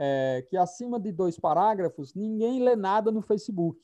é, 0.01 0.45
que 0.49 0.55
acima 0.55 0.97
de 0.97 1.11
dois 1.11 1.37
parágrafos, 1.37 2.15
ninguém 2.15 2.63
lê 2.63 2.73
nada 2.73 3.11
no 3.11 3.21
Facebook. 3.21 3.77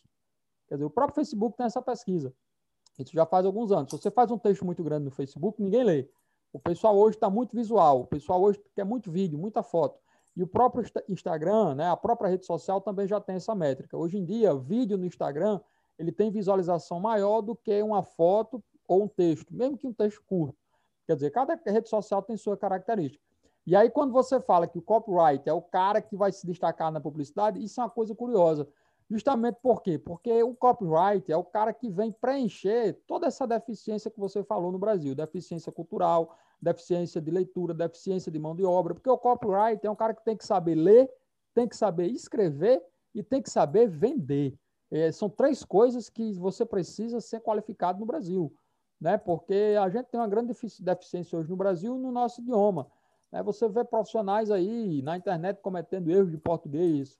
Quer 0.69 0.75
dizer, 0.75 0.85
o 0.85 0.89
próprio 0.89 1.15
Facebook 1.15 1.57
tem 1.57 1.65
essa 1.65 1.81
pesquisa. 1.81 2.33
Isso 2.97 3.11
já 3.11 3.25
faz 3.25 3.45
alguns 3.45 3.69
anos. 3.73 3.91
Se 3.91 3.97
você 3.97 4.09
faz 4.09 4.31
um 4.31 4.37
texto 4.37 4.63
muito 4.63 4.81
grande 4.81 5.03
no 5.03 5.11
Facebook, 5.11 5.61
ninguém 5.61 5.83
lê. 5.83 6.09
O 6.53 6.59
pessoal 6.59 6.97
hoje 6.97 7.17
está 7.17 7.29
muito 7.29 7.53
visual, 7.53 7.99
o 7.99 8.07
pessoal 8.07 8.41
hoje 8.41 8.63
quer 8.73 8.85
muito 8.85 9.11
vídeo, 9.11 9.37
muita 9.37 9.61
foto. 9.61 9.99
E 10.37 10.41
o 10.41 10.47
próprio 10.47 10.85
Instagram, 11.09 11.75
né, 11.75 11.89
a 11.89 11.97
própria 11.97 12.29
rede 12.29 12.45
social 12.45 12.79
também 12.79 13.05
já 13.05 13.19
tem 13.19 13.35
essa 13.35 13.53
métrica. 13.53 13.97
Hoje 13.97 14.17
em 14.17 14.23
dia, 14.23 14.55
vídeo 14.55 14.97
no 14.97 15.05
Instagram 15.05 15.59
ele 15.99 16.13
tem 16.13 16.31
visualização 16.31 16.97
maior 16.97 17.41
do 17.41 17.57
que 17.57 17.81
uma 17.81 18.03
foto 18.03 18.63
ou 18.87 19.03
um 19.03 19.07
texto, 19.07 19.53
mesmo 19.53 19.77
que 19.77 19.87
um 19.87 19.93
texto 19.93 20.23
curto. 20.25 20.57
Quer 21.05 21.15
dizer, 21.15 21.31
cada 21.31 21.59
rede 21.65 21.89
social 21.89 22.21
tem 22.21 22.37
sua 22.37 22.55
característica. 22.55 23.23
E 23.65 23.75
aí, 23.75 23.89
quando 23.89 24.11
você 24.11 24.39
fala 24.39 24.67
que 24.67 24.77
o 24.77 24.81
copyright 24.81 25.47
é 25.49 25.53
o 25.53 25.61
cara 25.61 26.01
que 26.01 26.15
vai 26.15 26.31
se 26.31 26.45
destacar 26.45 26.91
na 26.91 27.01
publicidade, 27.01 27.63
isso 27.63 27.81
é 27.81 27.83
uma 27.83 27.89
coisa 27.89 28.13
curiosa. 28.13 28.67
Justamente 29.09 29.59
por 29.61 29.81
quê? 29.81 29.97
Porque 29.97 30.43
o 30.43 30.55
copyright 30.55 31.31
é 31.31 31.37
o 31.37 31.43
cara 31.43 31.73
que 31.73 31.89
vem 31.89 32.11
preencher 32.11 32.93
toda 33.07 33.27
essa 33.27 33.47
deficiência 33.47 34.09
que 34.09 34.19
você 34.19 34.43
falou 34.43 34.71
no 34.71 34.79
Brasil, 34.79 35.13
deficiência 35.13 35.71
cultural, 35.71 36.35
deficiência 36.61 37.21
de 37.21 37.29
leitura, 37.29 37.73
deficiência 37.73 38.31
de 38.31 38.39
mão 38.39 38.55
de 38.55 38.63
obra, 38.63 38.95
porque 38.95 39.09
o 39.09 39.17
copyright 39.17 39.85
é 39.85 39.89
um 39.89 39.95
cara 39.95 40.13
que 40.13 40.23
tem 40.23 40.35
que 40.35 40.45
saber 40.45 40.75
ler, 40.75 41.09
tem 41.53 41.67
que 41.67 41.75
saber 41.75 42.07
escrever 42.07 42.83
e 43.13 43.21
tem 43.21 43.41
que 43.41 43.49
saber 43.49 43.87
vender. 43.87 44.57
É, 44.91 45.11
são 45.11 45.29
três 45.29 45.63
coisas 45.63 46.09
que 46.09 46.33
você 46.33 46.65
precisa 46.65 47.19
ser 47.19 47.41
qualificado 47.41 47.99
no 47.99 48.05
Brasil, 48.05 48.53
né? 48.99 49.17
Porque 49.17 49.75
a 49.79 49.89
gente 49.89 50.05
tem 50.05 50.19
uma 50.19 50.27
grande 50.27 50.53
deficiência 50.79 51.37
hoje 51.37 51.49
no 51.49 51.55
Brasil 51.55 51.97
no 51.97 52.11
nosso 52.11 52.41
idioma. 52.41 52.87
Né? 53.35 53.43
Você 53.43 53.67
vê 53.67 53.83
profissionais 53.83 54.49
aí 54.49 55.01
na 55.01 55.17
internet 55.17 55.59
cometendo 55.61 56.09
erros 56.09 56.31
de 56.31 56.37
português, 56.37 57.19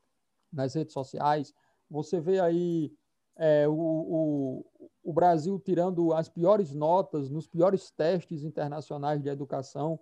nas 0.52 0.74
redes 0.74 0.94
sociais, 0.94 1.54
você 1.90 2.22
vê 2.22 2.40
aí 2.40 2.94
é, 3.36 3.68
o, 3.68 3.74
o, 3.74 4.66
o, 5.04 5.14
Brasil 5.14 5.60
tirando 5.60 6.14
as 6.14 6.30
piores 6.30 6.74
notas 6.74 7.30
nos 7.30 7.46
piores 7.46 7.92
testes 7.92 8.44
internacionais 8.44 9.22
de 9.22 9.28
educação. 9.28 10.00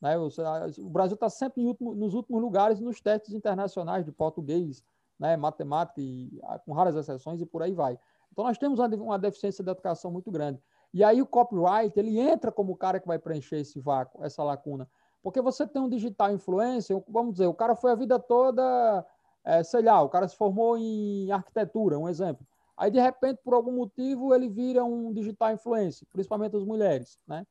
Né? 0.00 0.16
O 0.16 0.88
Brasil 0.88 1.14
está 1.14 1.28
sempre 1.28 1.64
último, 1.64 1.96
nos 1.96 2.14
últimos 2.14 2.40
lugares 2.40 2.78
nos 2.78 3.00
testes 3.00 3.34
internacionais 3.34 4.04
de 4.04 4.12
português, 4.12 4.84
né? 5.18 5.36
matemática, 5.36 6.00
e, 6.00 6.30
com 6.64 6.72
raras 6.72 6.94
exceções, 6.94 7.40
e 7.40 7.46
por 7.46 7.62
aí 7.62 7.74
vai. 7.74 7.98
Então, 8.30 8.44
nós 8.44 8.56
temos 8.56 8.78
uma, 8.78 8.86
uma 8.94 9.18
deficiência 9.18 9.64
de 9.64 9.70
educação 9.70 10.12
muito 10.12 10.30
grande. 10.30 10.62
E 10.94 11.02
aí 11.02 11.20
o 11.20 11.26
copyright, 11.26 11.98
ele 11.98 12.20
entra 12.20 12.52
como 12.52 12.72
o 12.72 12.76
cara 12.76 13.00
que 13.00 13.06
vai 13.06 13.18
preencher 13.18 13.56
esse 13.56 13.80
vácuo, 13.80 14.24
essa 14.24 14.44
lacuna. 14.44 14.88
Porque 15.26 15.40
você 15.40 15.66
tem 15.66 15.82
um 15.82 15.88
digital 15.88 16.30
influencer, 16.30 17.02
vamos 17.08 17.32
dizer, 17.32 17.48
o 17.48 17.52
cara 17.52 17.74
foi 17.74 17.90
a 17.90 17.96
vida 17.96 18.16
toda 18.16 19.04
é, 19.44 19.60
sei 19.64 19.82
lá, 19.82 20.00
o 20.00 20.08
cara 20.08 20.28
se 20.28 20.36
formou 20.36 20.78
em 20.78 21.32
arquitetura, 21.32 21.98
um 21.98 22.08
exemplo. 22.08 22.46
Aí, 22.76 22.92
de 22.92 23.00
repente, 23.00 23.40
por 23.42 23.52
algum 23.52 23.72
motivo, 23.72 24.32
ele 24.32 24.48
vira 24.48 24.84
um 24.84 25.12
digital 25.12 25.52
influencer, 25.52 26.06
principalmente 26.12 26.54
as 26.54 26.62
mulheres, 26.62 27.18
né? 27.26 27.44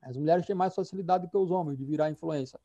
As 0.00 0.16
mulheres 0.16 0.46
têm 0.46 0.56
mais 0.56 0.74
facilidade 0.74 1.28
que 1.28 1.36
os 1.36 1.50
homens 1.50 1.76
de 1.76 1.84
virar 1.84 2.10
influência. 2.10 2.58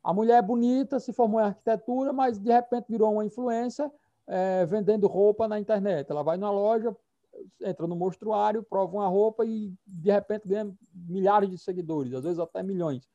A 0.00 0.14
mulher 0.14 0.38
é 0.38 0.42
bonita, 0.42 1.00
se 1.00 1.12
formou 1.12 1.40
em 1.40 1.46
arquitetura, 1.46 2.12
mas 2.12 2.38
de 2.38 2.52
repente 2.52 2.86
virou 2.88 3.14
uma 3.14 3.24
influência 3.24 3.90
é, 4.28 4.64
vendendo 4.64 5.08
roupa 5.08 5.48
na 5.48 5.58
internet. 5.58 6.08
Ela 6.08 6.22
vai 6.22 6.36
na 6.36 6.52
loja, 6.52 6.96
entra 7.60 7.84
no 7.88 7.96
mostruário, 7.96 8.62
prova 8.62 8.96
uma 8.96 9.08
roupa 9.08 9.44
e 9.44 9.74
de 9.84 10.12
repente 10.12 10.46
ganha 10.46 10.72
milhares 10.94 11.50
de 11.50 11.58
seguidores, 11.58 12.14
às 12.14 12.22
vezes 12.22 12.38
até 12.38 12.62
milhões. 12.62 13.08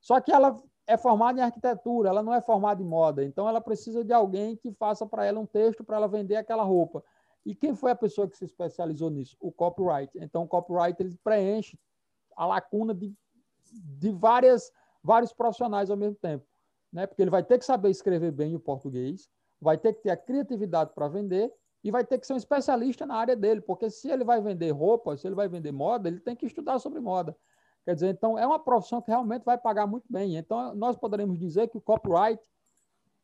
Só 0.00 0.20
que 0.20 0.32
ela 0.32 0.56
é 0.86 0.96
formada 0.96 1.40
em 1.40 1.42
arquitetura, 1.44 2.08
ela 2.08 2.22
não 2.22 2.34
é 2.34 2.40
formada 2.40 2.82
em 2.82 2.86
moda. 2.86 3.24
Então, 3.24 3.48
ela 3.48 3.60
precisa 3.60 4.04
de 4.04 4.12
alguém 4.12 4.56
que 4.56 4.72
faça 4.72 5.06
para 5.06 5.24
ela 5.24 5.38
um 5.38 5.46
texto 5.46 5.84
para 5.84 5.96
ela 5.96 6.08
vender 6.08 6.36
aquela 6.36 6.64
roupa. 6.64 7.04
E 7.44 7.54
quem 7.54 7.74
foi 7.74 7.90
a 7.90 7.96
pessoa 7.96 8.28
que 8.28 8.36
se 8.36 8.44
especializou 8.44 9.10
nisso? 9.10 9.36
O 9.40 9.52
copyright. 9.52 10.10
Então, 10.16 10.42
o 10.42 10.48
copyright 10.48 11.00
ele 11.00 11.16
preenche 11.22 11.78
a 12.36 12.46
lacuna 12.46 12.94
de, 12.94 13.14
de 13.72 14.10
várias, 14.10 14.72
vários 15.02 15.32
profissionais 15.32 15.90
ao 15.90 15.96
mesmo 15.96 16.16
tempo. 16.16 16.44
Né? 16.92 17.06
Porque 17.06 17.22
ele 17.22 17.30
vai 17.30 17.42
ter 17.42 17.58
que 17.58 17.64
saber 17.64 17.90
escrever 17.90 18.32
bem 18.32 18.54
o 18.54 18.60
português, 18.60 19.28
vai 19.60 19.78
ter 19.78 19.92
que 19.92 20.02
ter 20.02 20.10
a 20.10 20.16
criatividade 20.16 20.92
para 20.94 21.08
vender 21.08 21.52
e 21.84 21.90
vai 21.90 22.04
ter 22.04 22.18
que 22.18 22.26
ser 22.26 22.32
um 22.32 22.36
especialista 22.36 23.06
na 23.06 23.14
área 23.14 23.36
dele, 23.36 23.60
porque 23.60 23.88
se 23.88 24.10
ele 24.10 24.24
vai 24.24 24.40
vender 24.40 24.70
roupa, 24.70 25.16
se 25.16 25.26
ele 25.26 25.34
vai 25.34 25.48
vender 25.48 25.72
moda, 25.72 26.08
ele 26.08 26.20
tem 26.20 26.36
que 26.36 26.44
estudar 26.44 26.78
sobre 26.78 27.00
moda. 27.00 27.36
Quer 27.90 27.94
dizer, 27.94 28.10
então 28.10 28.38
é 28.38 28.46
uma 28.46 28.60
profissão 28.60 29.02
que 29.02 29.10
realmente 29.10 29.42
vai 29.42 29.58
pagar 29.58 29.84
muito 29.84 30.04
bem. 30.08 30.36
Então, 30.36 30.72
nós 30.76 30.96
poderemos 30.96 31.36
dizer 31.36 31.66
que 31.66 31.76
o 31.76 31.80
copyright, 31.80 32.40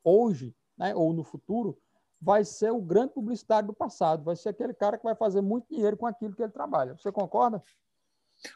hoje, 0.03 0.53
né, 0.77 0.93
ou 0.93 1.13
no 1.13 1.23
futuro, 1.23 1.79
vai 2.21 2.45
ser 2.45 2.73
o 2.73 2.81
grande 2.81 3.13
publicitário 3.13 3.69
do 3.69 3.73
passado, 3.73 4.25
vai 4.25 4.35
ser 4.35 4.49
aquele 4.49 4.75
cara 4.75 4.99
que 4.99 5.05
vai 5.05 5.15
fazer 5.15 5.41
muito 5.41 5.69
dinheiro 5.71 5.97
com 5.97 6.05
aquilo 6.05 6.35
que 6.35 6.43
ele 6.43 6.51
trabalha. 6.51 6.97
Você 6.97 7.13
concorda? 7.13 7.63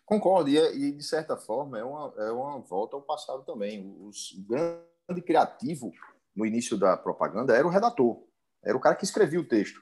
Concordo, 0.04 0.50
e, 0.50 0.58
e 0.58 0.90
de 0.90 1.04
certa 1.04 1.36
forma 1.36 1.78
é 1.78 1.84
uma, 1.84 2.12
é 2.16 2.32
uma 2.32 2.58
volta 2.58 2.96
ao 2.96 3.02
passado 3.02 3.44
também. 3.44 3.96
Os, 4.00 4.32
o 4.32 4.42
grande 4.42 5.22
criativo 5.24 5.92
no 6.34 6.44
início 6.44 6.76
da 6.76 6.96
propaganda 6.96 7.54
era 7.54 7.64
o 7.64 7.70
redator, 7.70 8.20
era 8.64 8.76
o 8.76 8.80
cara 8.80 8.96
que 8.96 9.04
escrevia 9.04 9.38
o 9.38 9.46
texto. 9.46 9.80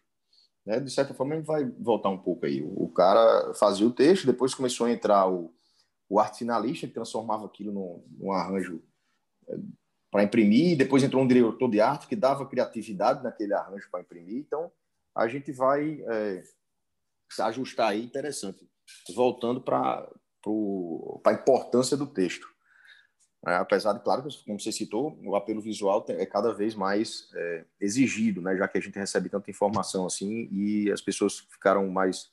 Né? 0.67 0.79
De 0.79 0.91
certa 0.91 1.15
forma, 1.15 1.33
a 1.33 1.37
gente 1.39 1.47
vai 1.47 1.65
voltar 1.65 2.11
um 2.11 2.19
pouco 2.19 2.45
aí. 2.45 2.63
O 2.63 2.91
cara 2.91 3.55
fazia 3.55 3.87
o 3.87 3.95
texto, 3.95 4.27
depois 4.27 4.55
começou 4.55 4.87
a 4.87 4.93
entrar 4.93 5.27
o, 5.27 5.51
o 6.09 6.19
arte 6.19 6.39
finalista, 6.39 6.87
que 6.87 6.95
transformava 6.95 7.47
aquilo 7.47 7.73
num, 7.73 8.05
num 8.19 8.33
arranjo 8.33 8.83
é, 9.49 9.57
para 10.11 10.23
imprimir, 10.23 10.77
depois 10.77 11.03
entrou 11.03 11.23
um 11.23 11.29
diretor 11.29 11.69
de 11.69 11.81
arte 11.81 12.07
que 12.07 12.17
dava 12.17 12.47
criatividade 12.47 13.23
naquele 13.23 13.53
arranjo 13.53 13.89
para 13.91 14.01
imprimir. 14.01 14.39
Então, 14.39 14.73
a 15.15 15.29
gente 15.29 15.53
vai 15.53 16.03
é, 16.09 16.43
ajustar 17.41 17.91
aí, 17.91 18.05
interessante. 18.05 18.69
Voltando 19.15 19.61
para 19.61 20.09
a 21.27 21.33
importância 21.33 21.97
do 21.97 22.07
texto. 22.07 22.47
É, 23.47 23.55
apesar 23.55 23.93
de, 23.93 24.03
claro, 24.03 24.27
como 24.45 24.59
você 24.59 24.73
citou, 24.73 25.17
o 25.23 25.37
apelo 25.37 25.61
visual 25.61 26.05
é 26.09 26.27
cada 26.27 26.53
vez 26.53 26.75
mais 26.75 27.29
é, 27.35 27.65
exigido, 27.81 28.43
né, 28.43 28.57
já 28.57 28.67
que 28.67 28.79
a 28.79 28.81
gente 28.81 28.99
recebe 28.99 29.29
tanta 29.29 29.51
informação 29.51 30.07
assim 30.07 30.49
e 30.51 30.91
as 30.91 31.01
pessoas 31.01 31.39
ficaram 31.39 31.89
mais 31.89 32.33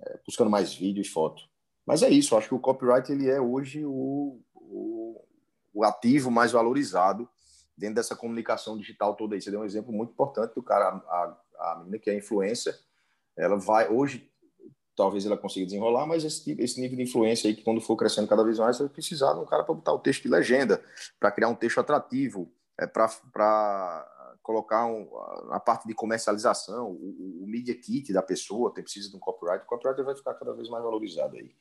é, 0.00 0.20
buscando 0.24 0.48
mais 0.48 0.72
vídeo 0.72 1.00
e 1.00 1.04
foto. 1.04 1.49
Mas 1.86 2.02
é 2.02 2.08
isso, 2.08 2.36
acho 2.36 2.48
que 2.48 2.54
o 2.54 2.58
copyright 2.58 3.10
ele 3.10 3.28
é 3.28 3.40
hoje 3.40 3.84
o, 3.84 4.40
o, 4.54 5.24
o, 5.72 5.84
ativo 5.84 6.30
mais 6.30 6.52
valorizado 6.52 7.28
dentro 7.76 7.96
dessa 7.96 8.14
comunicação 8.14 8.76
digital 8.76 9.14
toda 9.14 9.34
aí. 9.34 9.40
Você 9.40 9.50
deu 9.50 9.60
um 9.60 9.64
exemplo 9.64 9.92
muito 9.92 10.12
importante 10.12 10.54
do 10.54 10.62
cara, 10.62 10.88
a, 10.88 11.36
a 11.58 11.76
menina 11.78 11.98
que 11.98 12.10
é 12.10 12.16
influência, 12.16 12.78
ela 13.36 13.56
vai, 13.56 13.88
hoje, 13.88 14.30
talvez 14.94 15.24
ela 15.24 15.36
consiga 15.36 15.64
desenrolar, 15.64 16.06
mas 16.06 16.24
esse, 16.24 16.52
esse 16.60 16.80
nível 16.80 16.96
de 16.96 17.04
influência 17.04 17.48
aí, 17.48 17.56
que 17.56 17.62
quando 17.62 17.80
for 17.80 17.96
crescendo 17.96 18.28
cada 18.28 18.44
vez 18.44 18.58
mais, 18.58 18.78
vai 18.78 18.88
precisar 18.88 19.32
de 19.32 19.40
um 19.40 19.46
cara 19.46 19.64
para 19.64 19.74
botar 19.74 19.92
o 19.92 19.98
texto 19.98 20.22
de 20.22 20.28
legenda, 20.28 20.82
para 21.18 21.30
criar 21.30 21.48
um 21.48 21.54
texto 21.54 21.78
atrativo, 21.78 22.52
é, 22.80 22.86
para 22.86 24.38
colocar 24.42 24.86
um, 24.86 25.08
a 25.50 25.60
parte 25.60 25.86
de 25.86 25.94
comercialização, 25.94 26.90
o, 26.90 27.42
o, 27.42 27.46
media 27.46 27.78
kit 27.78 28.12
da 28.12 28.22
pessoa, 28.22 28.72
tem 28.72 28.82
precisa 28.82 29.10
de 29.10 29.16
um 29.16 29.20
copyright, 29.20 29.64
o 29.64 29.68
copyright 29.68 30.02
vai 30.02 30.16
ficar 30.16 30.34
cada 30.34 30.54
vez 30.54 30.68
mais 30.68 30.82
valorizado 30.82 31.36
aí. 31.36 31.54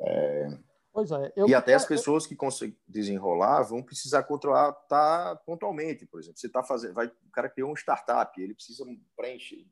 É... 0.00 0.58
Pois 0.92 1.10
é. 1.10 1.32
Eu... 1.36 1.46
E 1.46 1.54
até 1.54 1.74
as 1.74 1.84
pessoas 1.84 2.26
que 2.26 2.34
conseguem 2.34 2.76
desenrolar 2.88 3.62
vão 3.62 3.82
precisar 3.82 4.22
controlar 4.24 4.72
tá, 4.72 5.36
pontualmente, 5.46 6.06
por 6.06 6.18
exemplo. 6.18 6.38
Você 6.38 6.46
está 6.46 6.62
fazendo, 6.62 6.94
vai, 6.94 7.06
o 7.06 7.30
cara 7.30 7.48
criou 7.48 7.70
um 7.70 7.76
startup, 7.76 8.42
ele 8.42 8.54
precisa 8.54 8.84
preencher. 9.14 9.66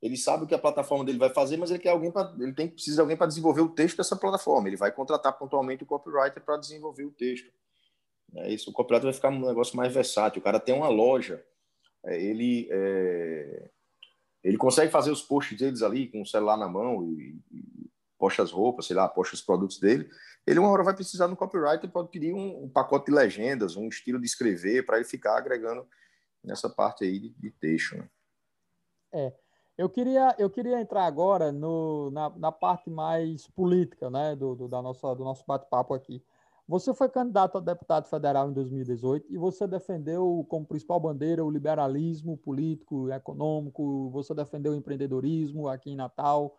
Ele 0.00 0.16
sabe 0.16 0.44
o 0.44 0.46
que 0.46 0.54
a 0.54 0.58
plataforma 0.58 1.04
dele 1.04 1.18
vai 1.18 1.30
fazer, 1.30 1.56
mas 1.56 1.70
ele 1.70 1.80
quer 1.80 1.90
alguém 1.90 2.12
para, 2.12 2.32
ele 2.38 2.54
tem 2.54 2.68
precisa 2.68 2.96
de 2.96 3.00
alguém 3.00 3.16
para 3.16 3.26
desenvolver 3.26 3.62
o 3.62 3.68
texto 3.68 3.96
dessa 3.96 4.16
plataforma. 4.16 4.68
Ele 4.68 4.76
vai 4.76 4.92
contratar 4.92 5.36
pontualmente 5.36 5.82
o 5.82 5.86
copywriter 5.86 6.42
para 6.44 6.56
desenvolver 6.56 7.04
o 7.04 7.10
texto. 7.10 7.50
É 8.36 8.52
isso. 8.52 8.70
O 8.70 8.72
copywriter 8.72 9.04
vai 9.04 9.14
ficar 9.14 9.30
um 9.30 9.46
negócio 9.46 9.76
mais 9.76 9.92
versátil. 9.92 10.40
O 10.40 10.44
cara 10.44 10.60
tem 10.60 10.74
uma 10.74 10.88
loja, 10.88 11.44
é, 12.04 12.22
ele 12.22 12.68
é, 12.70 13.70
ele 14.44 14.56
consegue 14.56 14.90
fazer 14.90 15.10
os 15.10 15.22
posts 15.22 15.58
deles 15.58 15.82
ali 15.82 16.08
com 16.08 16.22
o 16.22 16.26
celular 16.26 16.56
na 16.56 16.68
mão 16.68 17.04
e, 17.04 17.40
e 17.50 17.90
posta 18.18 18.42
as 18.42 18.50
roupas, 18.50 18.86
sei 18.86 18.96
lá, 18.96 19.08
posta 19.08 19.34
os 19.34 19.42
produtos 19.42 19.78
dele, 19.78 20.08
ele 20.46 20.58
uma 20.58 20.70
hora 20.70 20.82
vai 20.82 20.94
precisar 20.94 21.28
no 21.28 21.36
copyright 21.36 21.84
e 21.84 21.88
pode 21.88 22.10
pedir 22.10 22.32
um, 22.32 22.64
um, 22.64 22.68
pacote 22.68 23.06
de 23.06 23.12
legendas, 23.12 23.76
um 23.76 23.86
estilo 23.88 24.18
de 24.18 24.26
escrever, 24.26 24.84
para 24.84 24.96
ele 24.96 25.04
ficar 25.04 25.36
agregando 25.36 25.86
nessa 26.42 26.68
parte 26.68 27.04
aí 27.04 27.18
de, 27.18 27.28
de 27.30 27.50
texto. 27.50 27.96
Né? 27.96 28.08
É. 29.12 29.32
Eu 29.76 29.88
queria, 29.88 30.34
eu 30.38 30.50
queria 30.50 30.80
entrar 30.80 31.04
agora 31.04 31.52
no, 31.52 32.10
na, 32.10 32.30
na 32.30 32.50
parte 32.50 32.90
mais 32.90 33.46
política 33.48 34.10
né, 34.10 34.34
do, 34.34 34.56
do, 34.56 34.66
da 34.66 34.82
nossa, 34.82 35.14
do 35.14 35.22
nosso 35.22 35.44
bate-papo 35.46 35.94
aqui. 35.94 36.24
Você 36.68 36.92
foi 36.92 37.08
candidato 37.08 37.56
a 37.56 37.60
deputado 37.60 38.06
federal 38.08 38.50
em 38.50 38.52
2018 38.52 39.26
e 39.32 39.38
você 39.38 39.66
defendeu 39.66 40.44
como 40.48 40.66
principal 40.66 41.00
bandeira 41.00 41.44
o 41.44 41.50
liberalismo 41.50 42.36
político 42.36 43.10
econômico, 43.10 44.10
você 44.10 44.34
defendeu 44.34 44.72
o 44.72 44.76
empreendedorismo 44.76 45.66
aqui 45.66 45.90
em 45.90 45.96
Natal, 45.96 46.54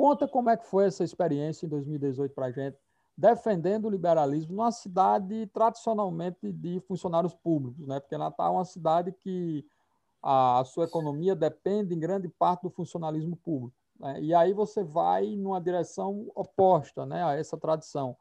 Conta 0.00 0.26
como 0.26 0.48
é 0.48 0.56
que 0.56 0.64
foi 0.64 0.86
essa 0.86 1.04
experiência 1.04 1.66
em 1.66 1.68
2018 1.68 2.34
para 2.34 2.46
a 2.46 2.50
gente, 2.50 2.74
defendendo 3.14 3.84
o 3.84 3.90
liberalismo 3.90 4.54
numa 4.54 4.72
cidade 4.72 5.46
tradicionalmente 5.48 6.50
de 6.50 6.80
funcionários 6.80 7.34
públicos, 7.34 7.86
né? 7.86 8.00
Porque 8.00 8.16
Natal 8.16 8.46
é 8.46 8.56
uma 8.56 8.64
cidade 8.64 9.12
que 9.12 9.62
a 10.22 10.62
sua 10.64 10.84
economia 10.84 11.36
depende 11.36 11.94
em 11.94 12.00
grande 12.00 12.30
parte 12.30 12.62
do 12.62 12.70
funcionalismo 12.70 13.36
público. 13.36 13.76
Né? 13.98 14.22
E 14.22 14.34
aí 14.34 14.54
você 14.54 14.82
vai 14.82 15.36
numa 15.36 15.60
direção 15.60 16.32
oposta 16.34 17.04
né, 17.04 17.22
a 17.22 17.34
essa 17.34 17.58
tradição. 17.58 18.16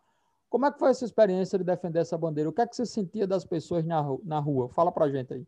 Como 0.49 0.65
é 0.65 0.71
que 0.71 0.79
foi 0.79 0.89
essa 0.89 1.05
experiência 1.05 1.57
de 1.57 1.63
defender 1.63 1.99
essa 1.99 2.17
bandeira? 2.17 2.49
O 2.49 2.53
que 2.53 2.61
é 2.61 2.67
que 2.67 2.75
você 2.75 2.85
sentia 2.85 3.27
das 3.27 3.45
pessoas 3.45 3.85
na, 3.85 4.01
na 4.23 4.39
rua? 4.39 4.69
Fala 4.69 4.91
para 4.91 5.05
a 5.05 5.11
gente 5.11 5.33
aí. 5.33 5.45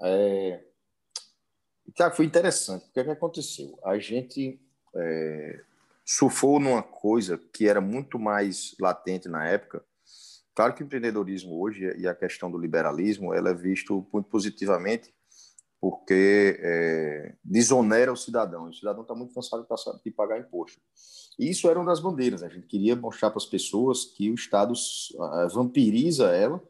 É, 0.00 0.64
Tiago, 1.94 2.14
foi 2.14 2.24
interessante. 2.24 2.86
O 2.86 2.92
que, 2.92 3.00
é 3.00 3.04
que 3.04 3.10
aconteceu? 3.10 3.78
A 3.84 3.98
gente 3.98 4.60
é, 4.94 5.60
surfou 6.04 6.58
numa 6.58 6.82
coisa 6.82 7.38
que 7.52 7.68
era 7.68 7.80
muito 7.80 8.18
mais 8.18 8.74
latente 8.80 9.28
na 9.28 9.46
época. 9.46 9.84
Claro 10.54 10.74
que 10.74 10.82
o 10.82 10.86
empreendedorismo 10.86 11.60
hoje 11.60 11.84
e 11.98 12.06
a 12.06 12.14
questão 12.14 12.50
do 12.50 12.58
liberalismo 12.58 13.32
ela 13.32 13.50
é 13.50 13.54
visto 13.54 14.06
muito 14.12 14.28
positivamente 14.28 15.12
porque 15.80 16.60
é, 16.60 17.34
desonera 17.42 18.12
o 18.12 18.16
cidadão. 18.16 18.68
O 18.68 18.74
cidadão 18.74 19.02
está 19.02 19.14
muito 19.14 19.34
cansado 19.34 19.66
de 20.04 20.10
pagar 20.12 20.38
imposto. 20.38 20.80
E 21.38 21.50
isso 21.50 21.68
era 21.68 21.78
uma 21.78 21.86
das 21.86 22.00
bandeiras. 22.00 22.42
Né? 22.42 22.48
A 22.48 22.50
gente 22.50 22.66
queria 22.66 22.94
mostrar 22.94 23.30
para 23.30 23.38
as 23.38 23.46
pessoas 23.46 24.04
que 24.04 24.30
o 24.30 24.34
Estado 24.34 24.72
uh, 24.72 25.48
vampiriza 25.50 26.30
ela 26.30 26.62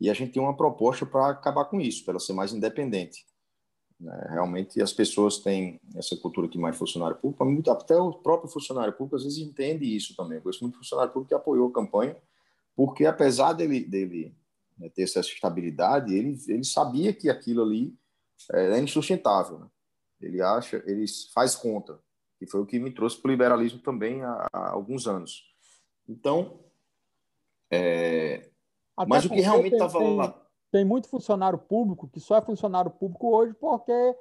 e 0.00 0.10
a 0.10 0.14
gente 0.14 0.32
tem 0.32 0.42
uma 0.42 0.56
proposta 0.56 1.06
para 1.06 1.30
acabar 1.30 1.64
com 1.66 1.80
isso, 1.80 2.04
para 2.04 2.12
ela 2.12 2.20
ser 2.20 2.32
mais 2.32 2.52
independente. 2.52 3.26
Né? 3.98 4.26
Realmente 4.30 4.80
as 4.80 4.92
pessoas 4.92 5.38
têm 5.38 5.80
essa 5.94 6.16
cultura 6.16 6.48
que 6.48 6.58
mais 6.58 6.76
funcionário 6.76 7.16
público, 7.16 7.70
até 7.70 7.96
o 7.96 8.12
próprio 8.12 8.50
funcionário 8.50 8.92
público 8.92 9.16
às 9.16 9.24
vezes 9.24 9.38
entende 9.38 9.84
isso 9.84 10.14
também. 10.14 10.38
Eu 10.38 10.42
conheço 10.42 10.62
muito 10.62 10.78
funcionário 10.78 11.12
público 11.12 11.28
que 11.28 11.34
apoiou 11.34 11.68
a 11.68 11.72
campanha, 11.72 12.16
porque 12.74 13.06
apesar 13.06 13.54
dele, 13.54 13.80
dele 13.80 14.36
né, 14.78 14.90
ter 14.90 15.02
essa 15.02 15.20
estabilidade, 15.20 16.14
ele, 16.14 16.38
ele 16.48 16.64
sabia 16.64 17.12
que 17.12 17.30
aquilo 17.30 17.62
ali 17.62 17.96
é, 18.52 18.78
é 18.78 18.80
insustentável. 18.80 19.58
Né? 19.60 19.66
Ele 20.20 20.42
acha, 20.42 20.82
ele 20.86 21.06
faz 21.32 21.54
conta, 21.54 21.98
que 22.38 22.46
foi 22.46 22.60
o 22.60 22.66
que 22.66 22.78
me 22.78 22.90
trouxe 22.90 23.20
para 23.20 23.28
o 23.28 23.32
liberalismo 23.32 23.80
também 23.80 24.22
há, 24.22 24.46
há, 24.52 24.70
alguns 24.72 25.06
anos. 25.06 25.42
Então, 26.08 26.60
é, 27.70 28.50
mas 29.08 29.24
o 29.24 29.30
que 29.30 29.40
realmente 29.40 29.74
estava 29.74 29.98
lá 29.98 30.46
tem 30.70 30.84
muito 30.84 31.08
funcionário 31.08 31.58
público 31.58 32.08
que 32.08 32.20
só 32.20 32.36
é 32.36 32.42
funcionário 32.42 32.90
público 32.90 33.34
hoje 33.34 33.54
porque 33.54 34.14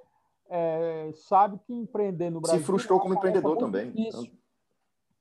é, 0.50 1.12
sabe 1.14 1.60
que 1.66 1.74
empreender 1.74 2.30
no 2.30 2.40
Brasil. 2.40 2.60
Se 2.60 2.66
frustrou 2.66 3.00
como 3.00 3.14
empreendedor 3.14 3.58
também. 3.58 3.92
Então, 3.96 4.26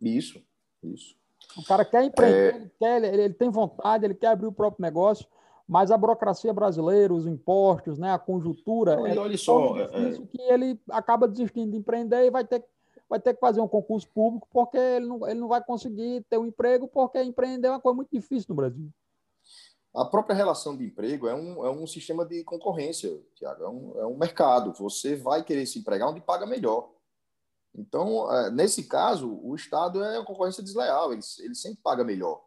isso, 0.01 0.41
isso. 0.83 1.17
O 1.57 1.65
cara 1.65 1.85
quer 1.85 2.05
empreender, 2.05 2.55
é... 2.55 2.57
ele, 2.57 2.71
quer, 2.79 3.05
ele, 3.05 3.23
ele, 3.23 3.35
tem 3.35 3.51
vontade, 3.51 4.05
ele 4.05 4.15
quer 4.15 4.29
abrir 4.29 4.47
o 4.47 4.53
próprio 4.53 4.83
negócio, 4.83 5.27
mas 5.67 5.91
a 5.91 5.97
burocracia 5.97 6.53
brasileira, 6.53 7.13
os 7.13 7.27
impostos, 7.27 7.99
né, 7.99 8.13
a 8.13 8.19
conjuntura. 8.19 8.97
Não, 8.97 9.07
é 9.07 9.19
olha 9.19 9.37
só, 9.37 9.77
é, 9.79 9.83
é... 9.83 10.13
que 10.31 10.41
ele 10.43 10.81
acaba 10.91 11.27
desistindo 11.27 11.73
de 11.73 11.79
empreender 11.79 12.25
e 12.25 12.31
vai 12.31 12.45
ter, 12.45 12.65
vai 13.09 13.21
ter 13.21 13.35
que 13.35 13.41
fazer 13.41 13.61
um 13.61 13.69
concurso 13.69 14.09
público 14.09 14.49
porque 14.51 14.77
ele 14.77 15.07
não, 15.07 15.29
ele 15.29 15.41
não 15.41 15.49
vai 15.49 15.63
conseguir 15.63 16.25
ter 16.29 16.39
um 16.39 16.47
emprego 16.47 16.89
porque 16.89 17.23
empreender 17.23 17.69
é 17.69 17.71
uma 17.71 17.81
coisa 17.81 17.97
muito 17.97 18.11
difícil 18.11 18.47
no 18.49 18.55
Brasil. 18.55 18.91
A 19.95 20.05
própria 20.05 20.35
relação 20.35 20.77
de 20.77 20.85
emprego 20.85 21.29
é 21.29 21.35
um, 21.35 21.65
é 21.65 21.71
um 21.71 21.87
sistema 21.87 22.27
de 22.27 22.43
concorrência, 22.43 23.17
Tiago, 23.37 23.63
é 23.63 23.69
um, 23.69 23.99
é 24.01 24.07
um 24.07 24.17
mercado. 24.17 24.73
Você 24.73 25.15
vai 25.15 25.45
querer 25.45 25.67
se 25.67 25.79
empregar 25.79 26.11
onde 26.11 26.21
paga 26.21 26.47
melhor. 26.47 26.91
Então, 27.73 28.33
é, 28.33 28.51
nesse 28.51 28.85
caso, 28.85 29.41
o 29.43 29.55
Estado 29.55 30.03
é 30.03 30.19
uma 30.19 30.25
concorrência 30.25 30.63
desleal, 30.63 31.13
ele, 31.13 31.23
ele 31.41 31.55
sempre 31.55 31.81
paga 31.83 32.03
melhor. 32.03 32.43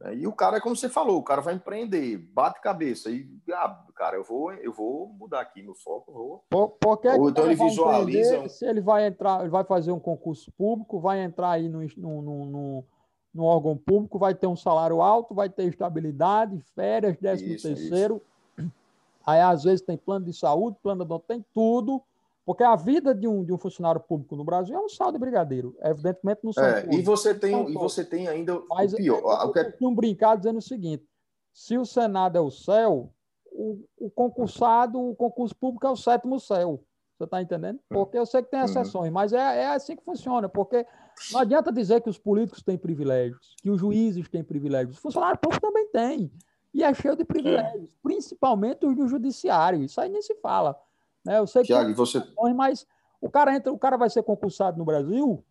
Né? 0.00 0.16
E 0.16 0.26
o 0.26 0.32
cara, 0.32 0.56
é 0.56 0.60
como 0.60 0.74
você 0.74 0.88
falou, 0.88 1.18
o 1.18 1.22
cara 1.22 1.40
vai 1.40 1.54
empreender, 1.54 2.16
bate 2.16 2.60
cabeça 2.60 3.10
e, 3.10 3.28
ah, 3.52 3.84
cara, 3.94 4.16
eu 4.16 4.24
vou, 4.24 4.52
eu 4.54 4.72
vou 4.72 5.08
mudar 5.08 5.40
aqui 5.40 5.62
meu 5.62 5.74
foco, 5.74 6.12
vou. 6.12 6.44
Por, 6.48 6.68
porque 6.80 7.08
Ou 7.08 7.30
então 7.30 7.44
ele 7.44 7.54
visualiza. 7.54 8.48
Se 8.48 8.66
ele 8.66 8.80
vai 8.80 9.06
entrar, 9.06 9.40
ele 9.40 9.50
vai 9.50 9.64
fazer 9.64 9.92
um 9.92 10.00
concurso 10.00 10.50
público, 10.52 11.00
vai 11.00 11.22
entrar 11.22 11.50
aí 11.50 11.68
no, 11.68 11.80
no, 11.96 12.22
no, 12.22 12.44
no 12.46 12.84
no 13.32 13.44
órgão 13.44 13.76
público, 13.76 14.18
vai 14.18 14.34
ter 14.34 14.46
um 14.46 14.56
salário 14.56 15.00
alto, 15.00 15.34
vai 15.34 15.48
ter 15.48 15.64
estabilidade, 15.64 16.60
férias, 16.74 17.16
décimo 17.16 17.54
isso, 17.54 17.68
terceiro. 17.68 18.20
Isso. 18.58 18.70
Aí, 19.24 19.40
às 19.40 19.62
vezes, 19.62 19.80
tem 19.80 19.96
plano 19.96 20.26
de 20.26 20.32
saúde, 20.32 20.76
plano 20.82 21.04
de 21.04 21.18
tem 21.26 21.44
tudo, 21.54 22.02
porque 22.44 22.62
a 22.62 22.74
vida 22.74 23.14
de 23.14 23.28
um, 23.28 23.44
de 23.44 23.52
um 23.52 23.58
funcionário 23.58 24.00
público 24.00 24.34
no 24.34 24.44
Brasil 24.44 24.74
é 24.74 24.80
um 24.80 24.88
saldo 24.88 25.12
de 25.12 25.18
brigadeiro. 25.18 25.76
Evidentemente, 25.82 26.40
não 26.42 26.52
são 26.52 26.64
é, 26.64 26.86
E 26.90 27.02
você 27.02 27.34
tem, 27.34 27.70
e 27.70 27.74
você 27.74 28.04
tem 28.04 28.28
ainda 28.28 28.60
Mas, 28.68 28.92
o 28.92 28.96
pior. 28.96 29.18
Eu, 29.18 29.52
eu, 29.54 29.72
eu, 29.80 29.88
um 29.88 29.94
brincar 29.94 30.36
dizendo 30.36 30.58
o 30.58 30.62
seguinte, 30.62 31.06
se 31.52 31.76
o 31.76 31.84
Senado 31.84 32.36
é 32.36 32.40
o 32.40 32.50
céu, 32.50 33.12
o, 33.52 33.84
o 33.98 34.10
concursado, 34.10 35.00
o 35.00 35.14
concurso 35.14 35.54
público 35.54 35.86
é 35.86 35.90
o 35.90 35.96
sétimo 35.96 36.40
céu. 36.40 36.82
Você 37.16 37.24
está 37.24 37.42
entendendo? 37.42 37.78
Porque 37.86 38.16
eu 38.16 38.24
sei 38.24 38.42
que 38.42 38.50
tem 38.50 38.60
uhum. 38.60 38.64
exceções, 38.64 39.12
mas 39.12 39.32
é, 39.34 39.36
é 39.36 39.66
assim 39.66 39.94
que 39.94 40.02
funciona. 40.02 40.48
Porque 40.48 40.86
não 41.32 41.40
adianta 41.40 41.70
dizer 41.70 42.00
que 42.00 42.08
os 42.08 42.18
políticos 42.18 42.62
têm 42.62 42.78
privilégios, 42.78 43.54
que 43.60 43.68
os 43.68 43.78
juízes 43.78 44.26
têm 44.28 44.42
privilégios. 44.42 44.96
Os 44.96 45.02
funcionários 45.02 45.38
públicos 45.38 45.68
também 45.68 45.86
têm. 45.88 46.32
E 46.72 46.82
é 46.82 46.94
cheio 46.94 47.16
de 47.16 47.24
privilégios, 47.24 47.92
é. 47.92 47.96
principalmente 48.02 48.86
os 48.86 48.96
do 48.96 49.06
judiciário. 49.06 49.82
Isso 49.82 50.00
aí 50.00 50.08
nem 50.08 50.22
se 50.22 50.34
fala. 50.36 50.80
Né? 51.24 51.38
Eu 51.38 51.46
sei 51.46 51.62
Tiago, 51.62 51.90
que 51.90 51.96
você... 51.96 52.22
mas 52.54 52.86
o 53.20 53.30
cara 53.30 53.54
entra, 53.54 53.72
o 53.72 53.78
cara 53.78 53.96
vai 53.96 54.08
ser 54.08 54.22
concursado 54.22 54.78
no 54.78 54.84
Brasil, 54.84 55.44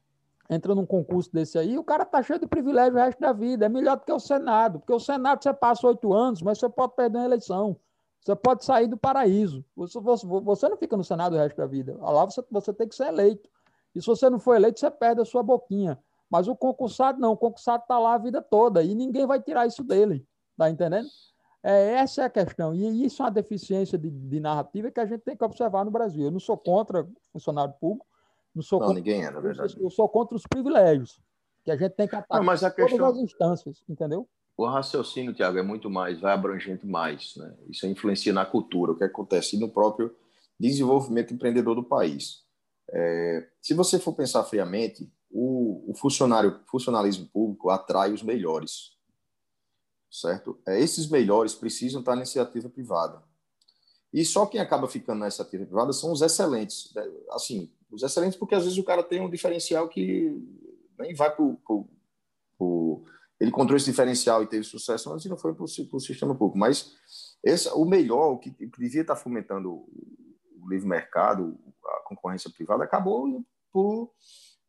entra 0.49 0.73
num 0.73 0.85
concurso 0.85 1.31
desse 1.31 1.57
aí, 1.57 1.77
o 1.77 1.83
cara 1.83 2.03
tá 2.03 2.23
cheio 2.23 2.39
de 2.39 2.47
privilégio 2.47 2.95
o 2.95 2.97
resto 2.97 3.19
da 3.19 3.31
vida. 3.31 3.65
É 3.65 3.69
melhor 3.69 3.97
do 3.97 4.05
que 4.05 4.11
o 4.11 4.19
Senado, 4.19 4.79
porque 4.79 4.93
o 4.93 4.99
Senado 4.99 5.43
você 5.43 5.53
passa 5.53 5.85
oito 5.87 6.11
anos, 6.11 6.41
mas 6.41 6.57
você 6.57 6.67
pode 6.67 6.95
perder 6.95 7.19
uma 7.19 7.25
eleição. 7.25 7.77
Você 8.19 8.35
pode 8.35 8.65
sair 8.65 8.87
do 8.87 8.97
paraíso. 8.97 9.63
Você, 9.75 9.99
você, 9.99 10.27
você 10.27 10.67
não 10.67 10.77
fica 10.77 10.97
no 10.97 11.03
Senado 11.03 11.35
o 11.35 11.37
resto 11.37 11.55
da 11.55 11.65
vida. 11.65 11.95
Lá 11.99 12.25
você, 12.25 12.43
você 12.51 12.73
tem 12.73 12.87
que 12.87 12.95
ser 12.95 13.07
eleito. 13.07 13.49
E 13.95 14.01
se 14.01 14.07
você 14.07 14.29
não 14.29 14.39
for 14.39 14.55
eleito, 14.55 14.79
você 14.79 14.91
perde 14.91 15.21
a 15.21 15.25
sua 15.25 15.41
boquinha. 15.41 15.97
Mas 16.29 16.47
o 16.47 16.55
concursado 16.55 17.19
não, 17.19 17.31
o 17.31 17.37
concursado 17.37 17.83
está 17.83 17.97
lá 17.97 18.13
a 18.13 18.17
vida 18.17 18.41
toda 18.41 18.83
e 18.83 18.93
ninguém 18.93 19.25
vai 19.25 19.41
tirar 19.41 19.65
isso 19.65 19.83
dele. 19.83 20.25
Tá 20.57 20.69
entendendo? 20.69 21.07
É, 21.63 21.93
essa 21.95 22.21
é 22.21 22.25
a 22.25 22.29
questão. 22.29 22.73
E 22.73 23.05
isso 23.05 23.21
é 23.21 23.25
uma 23.25 23.31
deficiência 23.31 23.97
de, 23.97 24.09
de, 24.09 24.39
narrativa 24.39 24.89
que 24.89 24.99
a 24.99 25.05
gente 25.05 25.21
tem 25.21 25.35
que 25.35 25.43
observar 25.43 25.83
no 25.83 25.91
Brasil. 25.91 26.25
Eu 26.25 26.31
não 26.31 26.39
sou 26.39 26.57
contra 26.57 27.07
funcionário 27.33 27.73
público, 27.79 28.05
não 28.55 28.63
sou 28.63 28.79
não, 28.79 28.87
contra, 28.87 29.01
ninguém 29.01 29.25
é, 29.25 29.31
na 29.31 29.39
verdade. 29.39 29.75
Eu 29.79 29.89
sou 29.89 30.07
contra 30.07 30.35
os 30.35 30.43
privilégios, 30.47 31.19
que 31.63 31.71
a 31.71 31.77
gente 31.77 31.91
tem 31.93 32.07
que 32.07 32.15
atacar 32.15 32.43
mas 32.43 32.63
a 32.63 32.71
questão... 32.71 32.97
todas 32.97 33.17
as 33.17 33.23
instâncias, 33.23 33.83
entendeu? 33.89 34.27
O 34.55 34.65
raciocínio, 34.65 35.33
Tiago, 35.33 35.57
é 35.57 35.61
muito 35.61 35.89
mais, 35.89 36.19
vai 36.19 36.33
abrangente 36.33 36.85
mais. 36.85 37.33
Né? 37.37 37.53
Isso 37.69 37.87
influencia 37.87 38.33
na 38.33 38.45
cultura, 38.45 38.91
o 38.91 38.97
que 38.97 39.05
acontece 39.05 39.57
no 39.57 39.69
próprio 39.69 40.13
desenvolvimento 40.59 41.33
empreendedor 41.33 41.75
do 41.75 41.83
país. 41.83 42.43
É, 42.91 43.47
se 43.61 43.73
você 43.73 43.99
for 43.99 44.13
pensar 44.13 44.43
friamente, 44.43 45.09
o, 45.31 45.91
o, 45.91 45.95
funcionário, 45.95 46.59
funcionalismo 46.69 47.27
público 47.27 47.69
atrai 47.69 48.11
os 48.11 48.23
melhores, 48.23 48.97
certo? 50.11 50.59
É, 50.67 50.79
esses 50.79 51.09
melhores 51.09 51.53
precisam 51.53 51.99
estar 51.99 52.11
na 52.11 52.21
iniciativa 52.21 52.69
privada. 52.69 53.23
E 54.11 54.25
só 54.25 54.45
quem 54.45 54.59
acaba 54.59 54.87
ficando 54.87 55.19
na 55.19 55.27
iniciativa 55.27 55.65
privada 55.65 55.93
são 55.93 56.11
os 56.11 56.21
excelentes. 56.21 56.91
Né? 56.95 57.03
Assim, 57.31 57.71
os 57.91 58.01
excelentes 58.01 58.37
porque 58.37 58.55
às 58.55 58.63
vezes 58.63 58.77
o 58.77 58.83
cara 58.83 59.03
tem 59.03 59.21
um 59.21 59.29
diferencial 59.29 59.87
que 59.87 60.35
nem 60.97 61.13
vai 61.13 61.33
para 61.33 61.43
o 61.43 63.05
ele 63.39 63.51
encontrou 63.51 63.77
esse 63.77 63.85
diferencial 63.85 64.43
e 64.43 64.47
teve 64.47 64.65
sucesso 64.65 65.15
e 65.17 65.29
não 65.29 65.37
foi 65.37 65.53
para 65.53 65.63
o 65.63 65.99
sistema 65.99 66.35
público. 66.35 66.57
Mas 66.57 66.93
esse, 67.41 67.69
o 67.69 67.85
melhor, 67.85 68.33
o 68.33 68.37
que, 68.37 68.51
que 68.51 68.67
devia 68.77 69.01
estar 69.01 69.15
fomentando 69.15 69.71
o 69.71 70.69
livre 70.69 70.87
mercado, 70.87 71.57
a 71.85 72.03
concorrência 72.03 72.49
privada, 72.49 72.83
acabou 72.83 73.41
por 73.71 74.11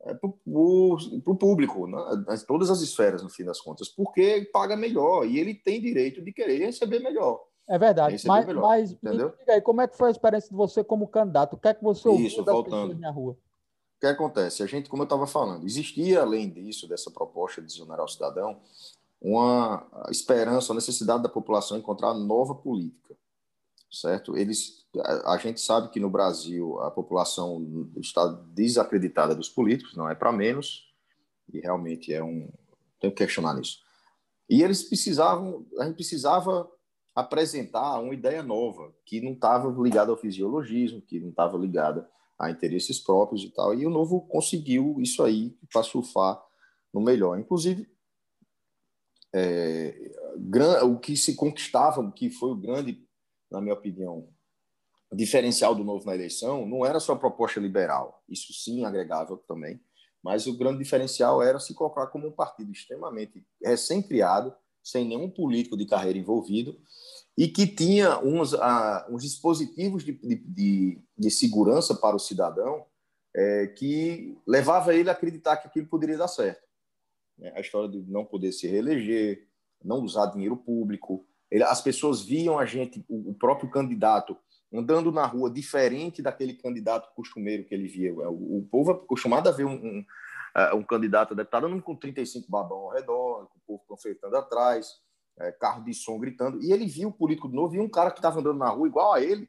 é, 0.03 0.15
para 0.15 0.29
o 0.29 1.37
público, 1.37 1.87
né? 1.87 1.99
todas 2.47 2.71
as 2.71 2.81
esferas, 2.81 3.23
no 3.23 3.29
fim 3.29 3.45
das 3.45 3.61
contas, 3.61 3.89
porque 3.89 4.49
paga 4.53 4.77
melhor 4.77 5.27
e 5.27 5.39
ele 5.39 5.55
tem 5.55 5.81
direito 5.81 6.23
de 6.23 6.33
querer 6.33 6.59
receber 6.59 7.01
melhor. 7.01 7.45
É 7.69 7.79
verdade, 7.79 8.21
mas, 8.27 8.47
melhor, 8.47 8.63
mas 8.63 8.93
entendeu? 8.93 9.33
Aí, 9.49 9.61
como 9.61 9.81
é 9.81 9.87
que 9.87 9.97
foi 9.97 10.09
a 10.09 10.11
experiência 10.11 10.51
de 10.51 10.57
você 10.57 10.83
como 10.83 11.07
candidato? 11.07 11.55
O 11.55 11.57
que 11.57 11.69
é 11.69 11.75
que 11.75 11.85
você 11.85 12.09
ouviu 12.09 12.27
Isso, 12.27 12.43
das 12.43 12.53
voltando. 12.53 12.99
na 12.99 13.11
rua? 13.11 13.33
O 13.33 14.01
que 14.01 14.07
acontece? 14.07 14.63
A 14.63 14.67
gente, 14.67 14.89
como 14.89 15.03
eu 15.03 15.05
estava 15.05 15.27
falando, 15.27 15.65
existia, 15.65 16.23
além 16.23 16.51
disso, 16.51 16.89
dessa 16.89 17.11
proposta 17.11 17.61
de 17.61 17.69
desonerar 17.69 18.05
o 18.05 18.09
cidadão, 18.09 18.59
uma 19.21 19.87
esperança, 20.11 20.73
uma 20.73 20.77
necessidade 20.77 21.23
da 21.23 21.29
população 21.29 21.77
encontrar 21.77 22.15
nova 22.15 22.55
política, 22.55 23.15
certo? 23.91 24.37
Eles, 24.37 24.87
a, 24.99 25.35
a 25.35 25.37
gente 25.39 25.61
sabe 25.61 25.91
que 25.91 26.01
no 26.01 26.11
Brasil 26.11 26.81
a 26.81 26.91
população 26.91 27.89
está 27.97 28.27
desacreditada 28.53 29.35
dos 29.35 29.49
políticos, 29.49 29.97
não 29.97 30.09
é 30.09 30.15
para 30.15 30.33
menos, 30.33 30.89
e 31.53 31.61
realmente 31.61 32.13
é 32.13 32.23
um 32.23 32.49
tem 33.01 33.11
que 33.11 33.17
questionar 33.17 33.55
nisso. 33.55 33.79
E 34.49 34.63
eles 34.63 34.83
precisavam, 34.83 35.67
a 35.79 35.85
gente 35.85 35.95
precisava 35.95 36.71
apresentar 37.15 37.99
uma 37.99 38.15
ideia 38.15 38.43
nova 38.43 38.95
que 39.05 39.21
não 39.21 39.33
estava 39.33 39.69
ligada 39.83 40.11
ao 40.11 40.17
fisiologismo, 40.17 41.01
que 41.01 41.19
não 41.19 41.31
estava 41.31 41.57
ligada 41.57 42.09
a 42.39 42.51
interesses 42.51 42.99
próprios 43.01 43.43
e 43.43 43.51
tal. 43.51 43.75
E 43.75 43.87
o 43.87 43.91
Novo 43.91 44.21
conseguiu 44.23 44.97
isso 45.01 45.23
aí 45.23 45.57
para 45.73 45.83
surfar 45.83 46.41
no 46.93 47.01
melhor. 47.01 47.39
Inclusive, 47.39 47.89
é, 49.33 50.13
o 50.85 50.99
que 50.99 51.17
se 51.17 51.35
conquistava, 51.35 52.11
que 52.13 52.31
foi 52.31 52.51
o 52.51 52.57
grande, 52.57 53.07
na 53.51 53.61
minha 53.61 53.75
opinião, 53.75 54.29
diferencial 55.13 55.75
do 55.75 55.85
Novo 55.85 56.07
na 56.07 56.15
eleição, 56.15 56.67
não 56.67 56.87
era 56.87 57.01
só 57.01 57.13
a 57.15 57.19
proposta 57.19 57.59
liberal, 57.59 58.23
isso 58.29 58.53
sim 58.53 58.85
agregava 58.85 59.37
também, 59.49 59.81
mas 60.23 60.47
o 60.47 60.57
grande 60.57 60.79
diferencial 60.79 61.43
era 61.43 61.59
se 61.59 61.75
colocar 61.75 62.07
como 62.09 62.29
um 62.29 62.33
partido 62.33 62.71
extremamente 62.71 63.45
recém-criado, 63.63 64.55
sem 64.83 65.07
nenhum 65.07 65.31
político 65.31 65.77
de 65.77 65.87
carreira 65.87 66.19
envolvido, 66.19 66.79
e 67.37 67.49
que 67.49 67.67
tinha 67.67 68.19
uns, 68.21 68.53
uh, 68.53 69.07
uns 69.11 69.23
dispositivos 69.23 70.05
de, 70.05 70.13
de, 70.13 71.03
de, 71.17 71.31
segurança 71.31 71.95
para 71.95 72.17
o 72.17 72.19
cidadão 72.19 72.85
é, 73.35 73.67
que 73.69 74.37
levava 74.47 74.95
ele 74.95 75.09
a 75.09 75.13
acreditar 75.13 75.57
que 75.57 75.69
aquilo 75.69 75.87
poderia 75.87 76.19
dar 76.19 76.29
certo. 76.29 76.63
É, 77.41 77.57
a 77.57 77.61
história 77.61 77.89
de 77.89 77.99
não 78.11 78.25
poder 78.25 78.53
se 78.53 78.67
reeleger, 78.67 79.49
não 79.83 80.03
usar 80.03 80.27
dinheiro 80.27 80.57
público. 80.57 81.27
Ele, 81.51 81.65
as 81.65 81.81
pessoas 81.81 82.23
viam 82.23 82.59
a 82.59 82.65
gente, 82.65 83.05
o, 83.09 83.31
o, 83.31 83.35
próprio 83.35 83.71
candidato, 83.71 84.37
andando 84.73 85.11
na 85.11 85.27
rua 85.27 85.51
diferente 85.51 86.23
daquele 86.23 86.55
candidato 86.55 87.13
costumeiro 87.15 87.65
que 87.65 87.75
ele 87.75 87.89
via. 87.89 88.15
O, 88.15 88.59
o 88.59 88.69
povo 88.71 88.93
é 88.93 88.95
acostumado 88.95 89.49
a 89.49 89.53
ver 89.53 89.65
um, 89.65 89.75
um, 89.75 90.05
uh, 90.57 90.77
um 90.77 90.83
candidato 90.85 91.33
a 91.33 91.37
deputado 91.37 91.67
andando 91.67 91.83
com 91.83 91.97
35 91.97 92.51
babão 92.51 92.79
ao 92.79 92.91
redor, 92.91 93.49
com 93.49 93.59
o 93.59 93.63
povo 93.67 93.85
panfletando 93.89 94.37
atrás, 94.37 95.01
é, 95.41 95.51
carro 95.53 95.83
de 95.83 95.93
som 95.95 96.19
gritando. 96.19 96.63
E 96.63 96.73
ele 96.73 96.87
viu 96.87 97.09
o 97.09 97.13
político 97.13 97.49
de 97.49 97.55
novo, 97.55 97.73
viu 97.73 97.83
um 97.83 97.89
cara 97.89 98.11
que 98.11 98.19
estava 98.19 98.41
andando 98.41 98.59
na 98.59 98.69
rua 98.69 98.87
igual 98.87 99.13
a 99.13 99.21
ele, 99.21 99.49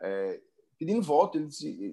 é, 0.00 0.40
pedindo 0.78 1.02
voto. 1.02 1.38
Ele 1.38 1.48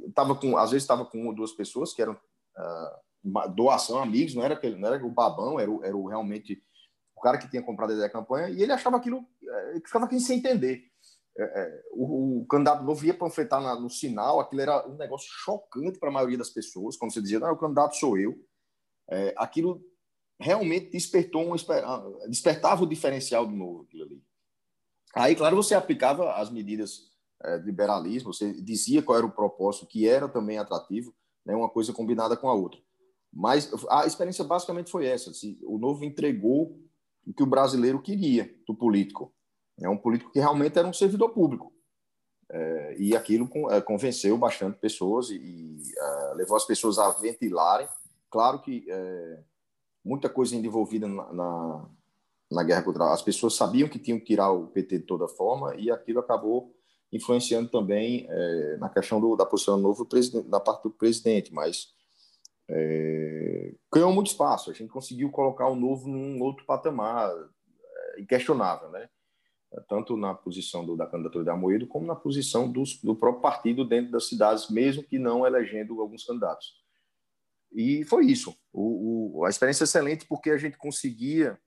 estava 0.08 0.36
com, 0.36 0.58
às 0.58 0.72
vezes 0.72 0.84
estava 0.84 1.06
com 1.06 1.20
uma 1.20 1.30
ou 1.30 1.36
duas 1.36 1.52
pessoas 1.52 1.94
que 1.94 2.02
eram 2.02 2.14
uh, 2.14 3.50
doação, 3.54 4.02
amigos, 4.02 4.36
não 4.36 4.44
era, 4.44 4.54
aquele, 4.54 4.76
não 4.76 4.88
era 4.88 5.06
o 5.06 5.12
babão, 5.12 5.60
era 5.60 5.70
o, 5.70 5.84
era 5.84 5.96
o 5.96 6.08
realmente 6.08 6.64
cara 7.26 7.40
que 7.40 7.50
tinha 7.50 7.64
comprado 7.64 7.90
a 7.90 7.94
ideia 7.94 8.08
da 8.08 8.14
campanha, 8.14 8.50
e 8.50 8.62
ele 8.62 8.72
achava 8.72 8.98
aquilo, 8.98 9.26
ele 9.72 9.80
ficava 9.80 10.06
aqui 10.06 10.20
sem 10.20 10.38
entender. 10.38 10.84
É, 11.36 11.44
é, 11.44 11.84
o, 11.92 12.42
o, 12.42 12.46
candidato 12.46 12.84
novo 12.84 13.04
ia 13.04 13.16
panfletar 13.16 13.60
na, 13.60 13.74
no 13.74 13.90
sinal, 13.90 14.40
aquilo 14.40 14.62
era 14.62 14.88
um 14.88 14.96
negócio 14.96 15.28
chocante 15.28 15.98
para 15.98 16.10
a 16.10 16.12
maioria 16.12 16.38
das 16.38 16.52
pessoas, 16.52 16.96
quando 16.96 17.12
você 17.12 17.22
dizia, 17.22 17.40
não, 17.40 17.52
o 17.52 17.58
candidato 17.58 17.96
sou 17.96 18.16
eu. 18.16 18.40
É, 19.10 19.34
aquilo 19.38 19.84
realmente 20.40 20.92
despertou 20.92 21.42
um, 21.42 21.56
ah, 21.56 22.28
despertava 22.30 22.84
o 22.84 22.88
diferencial 22.88 23.48
do 23.48 23.56
novo, 23.56 23.84
aquilo 23.84 24.04
ali. 24.04 24.24
Aí, 25.16 25.36
claro, 25.36 25.56
você 25.56 25.74
aplicava 25.74 26.34
as 26.36 26.52
medidas 26.52 27.12
é, 27.44 27.58
de 27.58 27.66
liberalismo, 27.66 28.32
você 28.32 28.54
dizia 28.62 29.02
qual 29.02 29.18
era 29.18 29.26
o 29.26 29.32
propósito, 29.32 29.88
que 29.88 30.08
era 30.08 30.30
também 30.30 30.60
atrativo, 30.60 31.12
né, 31.44 31.56
uma 31.56 31.70
coisa 31.70 31.92
combinada 31.92 32.38
com 32.38 32.48
a 32.48 32.54
outra. 32.54 32.80
Mas 33.34 33.70
a 33.90 34.06
experiência 34.06 34.46
basicamente 34.46 34.90
foi 34.90 35.06
essa: 35.06 35.32
assim, 35.32 35.60
o 35.64 35.78
novo 35.78 36.06
entregou 36.06 36.80
o 37.26 37.34
que 37.34 37.44
o 37.44 37.48
brasileiro 37.48 38.02
queria 38.02 38.54
do 38.68 38.76
político. 38.76 39.34
É 39.80 39.90
um 39.90 39.98
político 39.98 40.32
que 40.32 40.40
realmente 40.40 40.78
era 40.78 40.88
um 40.88 40.94
servidor 40.94 41.30
público. 41.30 41.74
É, 42.50 42.96
e 43.00 43.16
aquilo 43.16 43.50
é, 43.72 43.82
convenceu 43.82 44.38
bastante 44.38 44.78
pessoas 44.78 45.30
e, 45.30 45.36
e 45.36 45.82
é, 45.98 46.34
levou 46.36 46.56
as 46.56 46.66
pessoas 46.66 47.00
a 47.00 47.10
ventilarem. 47.10 47.88
Claro 48.30 48.62
que 48.62 48.86
é, 48.88 49.44
muita 50.04 50.30
coisa 50.30 50.56
envolvida 50.56 51.08
na, 51.08 51.34
na, 51.34 51.90
na, 52.52 52.64
guerra 52.64 52.84
contra 52.84 53.12
as 53.12 53.22
pessoas 53.22 53.56
sabiam 53.56 53.90
que 53.90 53.98
tinham 53.98 54.20
que 54.20 54.26
tirar 54.26 54.52
o 54.52 54.68
PT 54.68 55.00
de 55.00 55.06
toda 55.06 55.28
forma 55.28 55.76
e 55.76 55.90
aquilo 55.90 56.20
acabou 56.20 56.76
influenciando 57.12 57.70
também 57.70 58.28
é, 58.30 58.78
na 58.78 58.90
questão 58.90 59.20
do, 59.20 59.36
da 59.36 59.46
posição 59.46 59.78
do 59.78 59.84
novo 59.84 60.06
presidente, 60.06 60.48
da 60.48 60.60
parte 60.60 60.84
do 60.84 60.92
presidente, 60.92 61.54
mas 61.54 61.95
é, 62.70 63.74
ganhou 63.94 64.14
muito 64.14 64.28
espaço. 64.28 64.70
A 64.70 64.74
gente 64.74 64.90
conseguiu 64.90 65.30
colocar 65.32 65.68
o 65.68 65.76
novo 65.76 66.08
num 66.08 66.42
outro 66.42 66.66
patamar 66.66 67.32
é, 67.32 68.22
inquestionável, 68.22 68.90
né? 68.90 69.10
Tanto 69.90 70.16
na 70.16 70.34
posição 70.34 70.86
do, 70.86 70.96
da 70.96 71.06
candidatura 71.06 71.44
de 71.44 71.50
Amoedo, 71.50 71.88
como 71.88 72.06
na 72.06 72.16
posição 72.16 72.72
dos, 72.72 73.02
do 73.02 73.14
próprio 73.14 73.42
partido 73.42 73.84
dentro 73.84 74.12
das 74.12 74.30
cidades, 74.30 74.70
mesmo 74.70 75.04
que 75.04 75.20
não 75.20 75.46
elegendo 75.46 76.00
alguns 76.00 76.24
candidatos. 76.24 76.82
E 77.74 78.06
foi 78.06 78.26
isso. 78.28 78.56
O, 78.72 79.40
o, 79.40 79.46
a 79.46 79.50
experiência 79.50 79.84
é 79.84 79.86
excelente 79.86 80.26
porque 80.26 80.50
a 80.50 80.58
gente 80.58 80.78
conseguia 80.78 81.60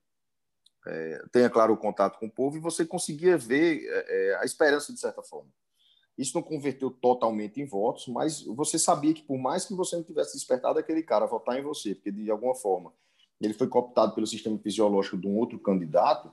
é, 0.86 1.22
é 1.34 1.48
claro, 1.48 1.74
o 1.74 1.76
contato 1.76 2.18
com 2.18 2.26
o 2.26 2.30
povo 2.30 2.56
e 2.56 2.60
você 2.60 2.84
conseguia 2.86 3.36
ver 3.36 3.84
é, 3.84 4.30
é, 4.30 4.36
a 4.36 4.44
esperança 4.44 4.92
de 4.92 4.98
certa 4.98 5.22
forma. 5.22 5.50
Isso 6.18 6.34
não 6.34 6.42
converteu 6.42 6.90
totalmente 6.90 7.60
em 7.60 7.64
votos, 7.64 8.08
mas 8.08 8.42
você 8.42 8.76
sabia 8.78 9.14
que 9.14 9.22
por 9.22 9.38
mais 9.38 9.64
que 9.64 9.72
você 9.72 9.94
não 9.94 10.02
tivesse 10.02 10.34
despertado 10.34 10.78
aquele 10.78 11.02
cara 11.02 11.24
a 11.24 11.28
votar 11.28 11.56
em 11.56 11.62
você, 11.62 11.94
porque 11.94 12.10
de 12.10 12.28
alguma 12.28 12.56
forma 12.56 12.92
ele 13.40 13.54
foi 13.54 13.68
cooptado 13.68 14.14
pelo 14.14 14.26
sistema 14.26 14.58
fisiológico 14.58 15.16
de 15.16 15.28
um 15.28 15.38
outro 15.38 15.60
candidato, 15.60 16.32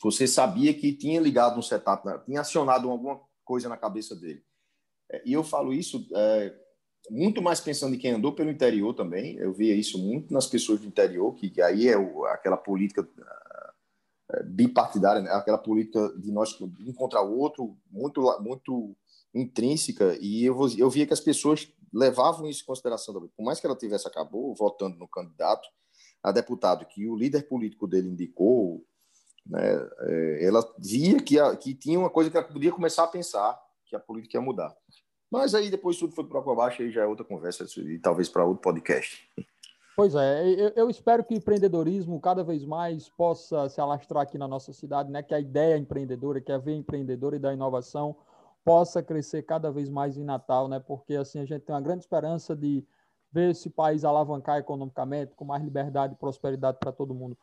você 0.00 0.28
sabia 0.28 0.72
que 0.72 0.92
tinha 0.92 1.20
ligado 1.20 1.58
um 1.58 1.62
setup, 1.62 2.06
tinha 2.24 2.40
acionado 2.40 2.88
alguma 2.88 3.20
coisa 3.44 3.68
na 3.68 3.76
cabeça 3.76 4.14
dele. 4.14 4.44
É, 5.10 5.22
e 5.24 5.32
eu 5.32 5.42
falo 5.42 5.72
isso 5.72 6.06
é, 6.14 6.54
muito 7.10 7.42
mais 7.42 7.60
pensando 7.60 7.94
em 7.94 7.98
quem 7.98 8.12
andou 8.12 8.32
pelo 8.32 8.50
interior 8.50 8.94
também. 8.94 9.36
Eu 9.36 9.52
via 9.52 9.74
isso 9.74 9.98
muito 9.98 10.32
nas 10.32 10.46
pessoas 10.46 10.80
do 10.80 10.86
interior, 10.86 11.34
que, 11.34 11.50
que 11.50 11.60
aí 11.60 11.88
é 11.88 11.96
o, 11.96 12.24
aquela 12.26 12.56
política 12.56 13.02
bipartidária, 14.46 15.22
né? 15.22 15.30
aquela 15.30 15.58
política 15.58 16.12
de 16.18 16.32
nós 16.32 16.58
um 16.60 16.92
contra 16.92 17.22
o 17.22 17.38
outro, 17.38 17.76
muito, 17.90 18.20
muito 18.40 18.96
intrínseca. 19.34 20.16
E 20.20 20.44
eu, 20.44 20.56
eu 20.78 20.88
via 20.90 21.06
que 21.06 21.12
as 21.12 21.20
pessoas 21.20 21.70
levavam 21.92 22.48
isso 22.48 22.62
em 22.62 22.66
consideração 22.66 23.14
também. 23.14 23.30
Por 23.36 23.44
mais 23.44 23.60
que 23.60 23.66
ela 23.66 23.76
tivesse 23.76 24.08
acabou 24.08 24.54
votando 24.54 24.96
no 24.96 25.08
candidato 25.08 25.68
a 26.22 26.32
deputado 26.32 26.86
que 26.86 27.06
o 27.06 27.14
líder 27.14 27.46
político 27.46 27.86
dele 27.86 28.08
indicou, 28.08 28.84
né, 29.46 29.60
é, 30.00 30.46
ela 30.46 30.66
via 30.78 31.22
que, 31.22 31.38
a, 31.38 31.54
que 31.54 31.74
tinha 31.74 31.98
uma 31.98 32.10
coisa 32.10 32.30
que 32.30 32.36
ela 32.36 32.46
podia 32.46 32.72
começar 32.72 33.04
a 33.04 33.08
pensar 33.08 33.60
que 33.86 33.94
a 33.94 34.00
política 34.00 34.38
ia 34.38 34.42
mudar. 34.42 34.74
Mas 35.30 35.54
aí 35.54 35.70
depois 35.70 35.98
tudo 35.98 36.14
foi 36.14 36.24
para 36.24 36.38
abaixo 36.40 36.82
e 36.82 36.90
já 36.90 37.02
é 37.02 37.06
outra 37.06 37.24
conversa 37.24 37.66
e 37.80 37.98
talvez 37.98 38.28
para 38.28 38.44
outro 38.44 38.62
podcast. 38.62 39.28
Pois 39.96 40.14
é, 40.14 40.48
eu, 40.48 40.72
eu, 40.74 40.90
espero 40.90 41.22
que 41.22 41.34
o 41.34 41.36
empreendedorismo 41.36 42.20
cada 42.20 42.42
vez 42.42 42.64
mais 42.64 43.08
possa 43.08 43.68
se 43.68 43.80
alastrar 43.80 44.24
aqui 44.24 44.36
na 44.36 44.48
nossa 44.48 44.72
cidade, 44.72 45.10
né? 45.10 45.22
Que 45.22 45.34
a 45.34 45.38
ideia 45.38 45.78
empreendedora, 45.78 46.40
que 46.40 46.50
a 46.50 46.58
veia 46.58 46.76
empreendedora 46.76 47.36
e 47.36 47.38
da 47.38 47.52
inovação 47.52 48.16
possa 48.64 49.02
crescer 49.02 49.42
cada 49.42 49.70
vez 49.70 49.88
mais 49.88 50.16
em 50.16 50.24
Natal, 50.24 50.66
né? 50.66 50.80
Porque 50.80 51.14
assim 51.14 51.38
a 51.38 51.44
gente 51.44 51.62
tem 51.62 51.74
uma 51.74 51.80
grande 51.80 52.00
esperança 52.00 52.56
de 52.56 52.84
ver 53.30 53.50
esse 53.50 53.70
país 53.70 54.04
alavancar 54.04 54.58
economicamente 54.58 55.34
com 55.36 55.44
mais 55.44 55.62
liberdade 55.62 56.14
e 56.14 56.16
prosperidade 56.16 56.78
para 56.80 56.90
todo 56.90 57.14
mundo. 57.14 57.36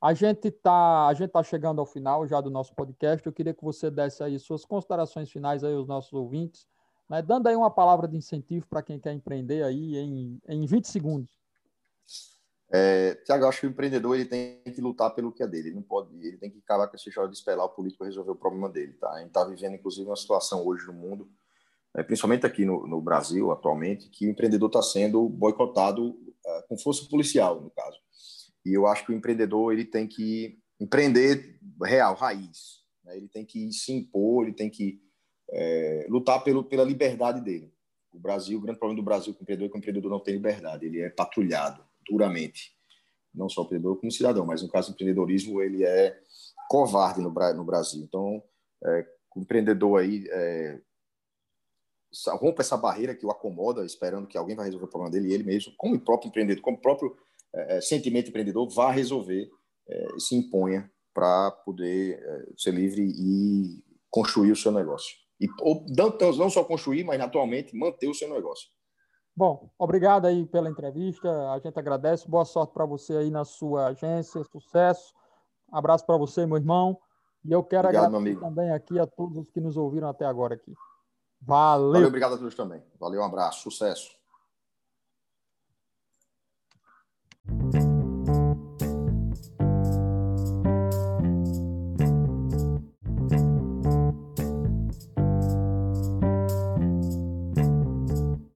A 0.00 0.14
gente 0.14 0.48
está 0.48 1.06
a 1.06 1.12
gente 1.12 1.30
tá 1.30 1.42
chegando 1.42 1.80
ao 1.80 1.86
final 1.86 2.26
já 2.26 2.40
do 2.40 2.50
nosso 2.50 2.74
podcast. 2.74 3.26
Eu 3.26 3.32
queria 3.32 3.52
que 3.52 3.62
você 3.62 3.90
desse 3.90 4.22
aí 4.22 4.38
suas 4.38 4.64
considerações 4.64 5.30
finais 5.30 5.62
aí 5.62 5.74
aos 5.74 5.86
nossos 5.86 6.12
ouvintes 6.14 6.66
né? 7.10 7.20
Dando 7.20 7.48
aí 7.48 7.56
uma 7.56 7.70
palavra 7.70 8.06
de 8.06 8.16
incentivo 8.16 8.64
para 8.68 8.82
quem 8.84 9.00
quer 9.00 9.12
empreender 9.12 9.64
aí 9.64 9.96
em, 9.96 10.40
em 10.48 10.64
20 10.64 10.86
segundos. 10.86 11.39
É, 12.72 13.16
Tiago, 13.24 13.46
acho 13.46 13.60
que 13.60 13.66
o 13.66 13.70
empreendedor 13.70 14.14
ele 14.14 14.26
tem 14.26 14.62
que 14.62 14.80
lutar 14.80 15.12
pelo 15.12 15.32
que 15.32 15.42
é 15.42 15.46
dele. 15.46 15.68
Ele 15.68 15.76
não 15.76 15.82
pode, 15.82 16.14
ele 16.24 16.36
tem 16.36 16.50
que 16.50 16.58
acabar 16.58 16.86
com 16.86 16.94
esse 16.94 17.08
história 17.08 17.28
de 17.28 17.36
esperar 17.36 17.64
o 17.64 17.68
político 17.68 18.04
resolver 18.04 18.30
o 18.30 18.36
problema 18.36 18.68
dele. 18.68 18.92
Tá? 18.92 19.10
A 19.10 19.18
gente 19.18 19.28
está 19.28 19.44
vivendo, 19.44 19.74
inclusive, 19.74 20.08
uma 20.08 20.16
situação 20.16 20.64
hoje 20.64 20.86
no 20.86 20.92
mundo, 20.92 21.28
é, 21.96 22.02
principalmente 22.04 22.46
aqui 22.46 22.64
no, 22.64 22.86
no, 22.86 23.00
Brasil 23.00 23.50
atualmente, 23.50 24.08
que 24.08 24.26
o 24.26 24.30
empreendedor 24.30 24.68
está 24.68 24.82
sendo 24.82 25.28
boicotado 25.28 26.10
uh, 26.10 26.68
com 26.68 26.78
força 26.78 27.08
policial, 27.10 27.60
no 27.60 27.70
caso. 27.70 27.98
E 28.64 28.72
eu 28.72 28.86
acho 28.86 29.04
que 29.04 29.12
o 29.12 29.16
empreendedor 29.16 29.72
ele 29.72 29.84
tem 29.84 30.06
que 30.06 30.56
empreender 30.78 31.58
real, 31.82 32.14
raiz. 32.14 32.84
Né? 33.04 33.16
Ele 33.16 33.28
tem 33.28 33.44
que 33.44 33.72
se 33.72 33.90
impor, 33.92 34.44
ele 34.44 34.54
tem 34.54 34.70
que 34.70 35.02
é, 35.50 36.06
lutar 36.08 36.44
pelo, 36.44 36.62
pela 36.62 36.84
liberdade 36.84 37.40
dele. 37.40 37.74
O 38.12 38.18
Brasil, 38.20 38.58
o 38.58 38.60
grande 38.60 38.78
problema 38.78 39.02
do 39.02 39.04
Brasil 39.04 39.34
com 39.34 39.40
o 39.40 39.42
empreendedor 39.42 39.66
é 39.66 39.70
que 39.70 39.76
o 39.76 39.78
empreendedor 39.78 40.10
não 40.10 40.20
tem 40.20 40.34
liberdade, 40.34 40.86
ele 40.86 41.00
é 41.00 41.10
patrulhado 41.10 41.89
duramente. 42.08 42.72
Não 43.34 43.48
só 43.48 43.62
o 43.62 43.64
empreendedor 43.64 43.98
como 43.98 44.12
cidadão, 44.12 44.44
mas 44.44 44.62
no 44.62 44.68
caso 44.68 44.90
do 44.90 44.94
empreendedorismo, 44.94 45.62
ele 45.62 45.84
é 45.84 46.18
covarde 46.68 47.20
no, 47.20 47.30
no 47.30 47.64
Brasil. 47.64 48.02
Então, 48.02 48.42
é, 48.84 49.06
o 49.36 49.40
empreendedor 49.40 50.00
aí 50.00 50.24
é, 50.28 50.80
essa 52.58 52.76
barreira 52.76 53.14
que 53.14 53.24
o 53.24 53.30
acomoda, 53.30 53.84
esperando 53.84 54.26
que 54.26 54.36
alguém 54.36 54.56
vai 54.56 54.66
resolver 54.66 54.86
o 54.86 54.88
problema 54.88 55.12
dele, 55.12 55.28
e 55.28 55.34
ele 55.34 55.44
mesmo, 55.44 55.72
como 55.76 55.94
o 55.94 56.00
próprio 56.00 56.28
empreendedor, 56.28 56.62
como 56.62 56.76
o 56.76 56.80
próprio 56.80 57.16
é, 57.54 57.76
é 57.76 57.80
sentimento 57.80 58.28
empreendedor, 58.28 58.68
vá 58.68 58.90
resolver, 58.90 59.48
é, 59.88 60.06
se 60.18 60.34
imponha 60.34 60.90
para 61.14 61.50
poder 61.64 62.18
é, 62.18 62.52
ser 62.56 62.72
livre 62.72 63.02
e 63.02 63.82
construir 64.10 64.50
o 64.50 64.56
seu 64.56 64.72
negócio 64.72 65.20
e 65.40 65.48
não, 65.96 66.16
não 66.36 66.50
só 66.50 66.62
construir, 66.62 67.02
mas 67.02 67.18
atualmente 67.20 67.74
manter 67.74 68.08
o 68.08 68.14
seu 68.14 68.28
negócio. 68.28 68.68
Bom, 69.34 69.70
obrigado 69.78 70.26
aí 70.26 70.44
pela 70.46 70.68
entrevista. 70.68 71.50
A 71.52 71.58
gente 71.58 71.78
agradece. 71.78 72.28
Boa 72.28 72.44
sorte 72.44 72.72
para 72.72 72.84
você 72.84 73.16
aí 73.16 73.30
na 73.30 73.44
sua 73.44 73.86
agência. 73.86 74.42
Sucesso. 74.44 75.14
Abraço 75.70 76.04
para 76.04 76.16
você, 76.16 76.44
meu 76.46 76.56
irmão. 76.56 76.98
E 77.44 77.52
eu 77.52 77.62
quero 77.62 77.88
obrigado, 77.88 78.16
agradecer 78.16 78.40
também 78.40 78.70
aqui 78.70 78.98
a 78.98 79.06
todos 79.06 79.38
os 79.38 79.50
que 79.50 79.60
nos 79.60 79.76
ouviram 79.76 80.08
até 80.08 80.26
agora 80.26 80.54
aqui. 80.54 80.74
Valeu. 81.40 81.92
Valeu, 81.92 82.08
obrigado 82.08 82.34
a 82.34 82.38
todos 82.38 82.54
também. 82.54 82.82
Valeu, 82.98 83.22
um 83.22 83.24
abraço, 83.24 83.62
sucesso. 83.62 84.10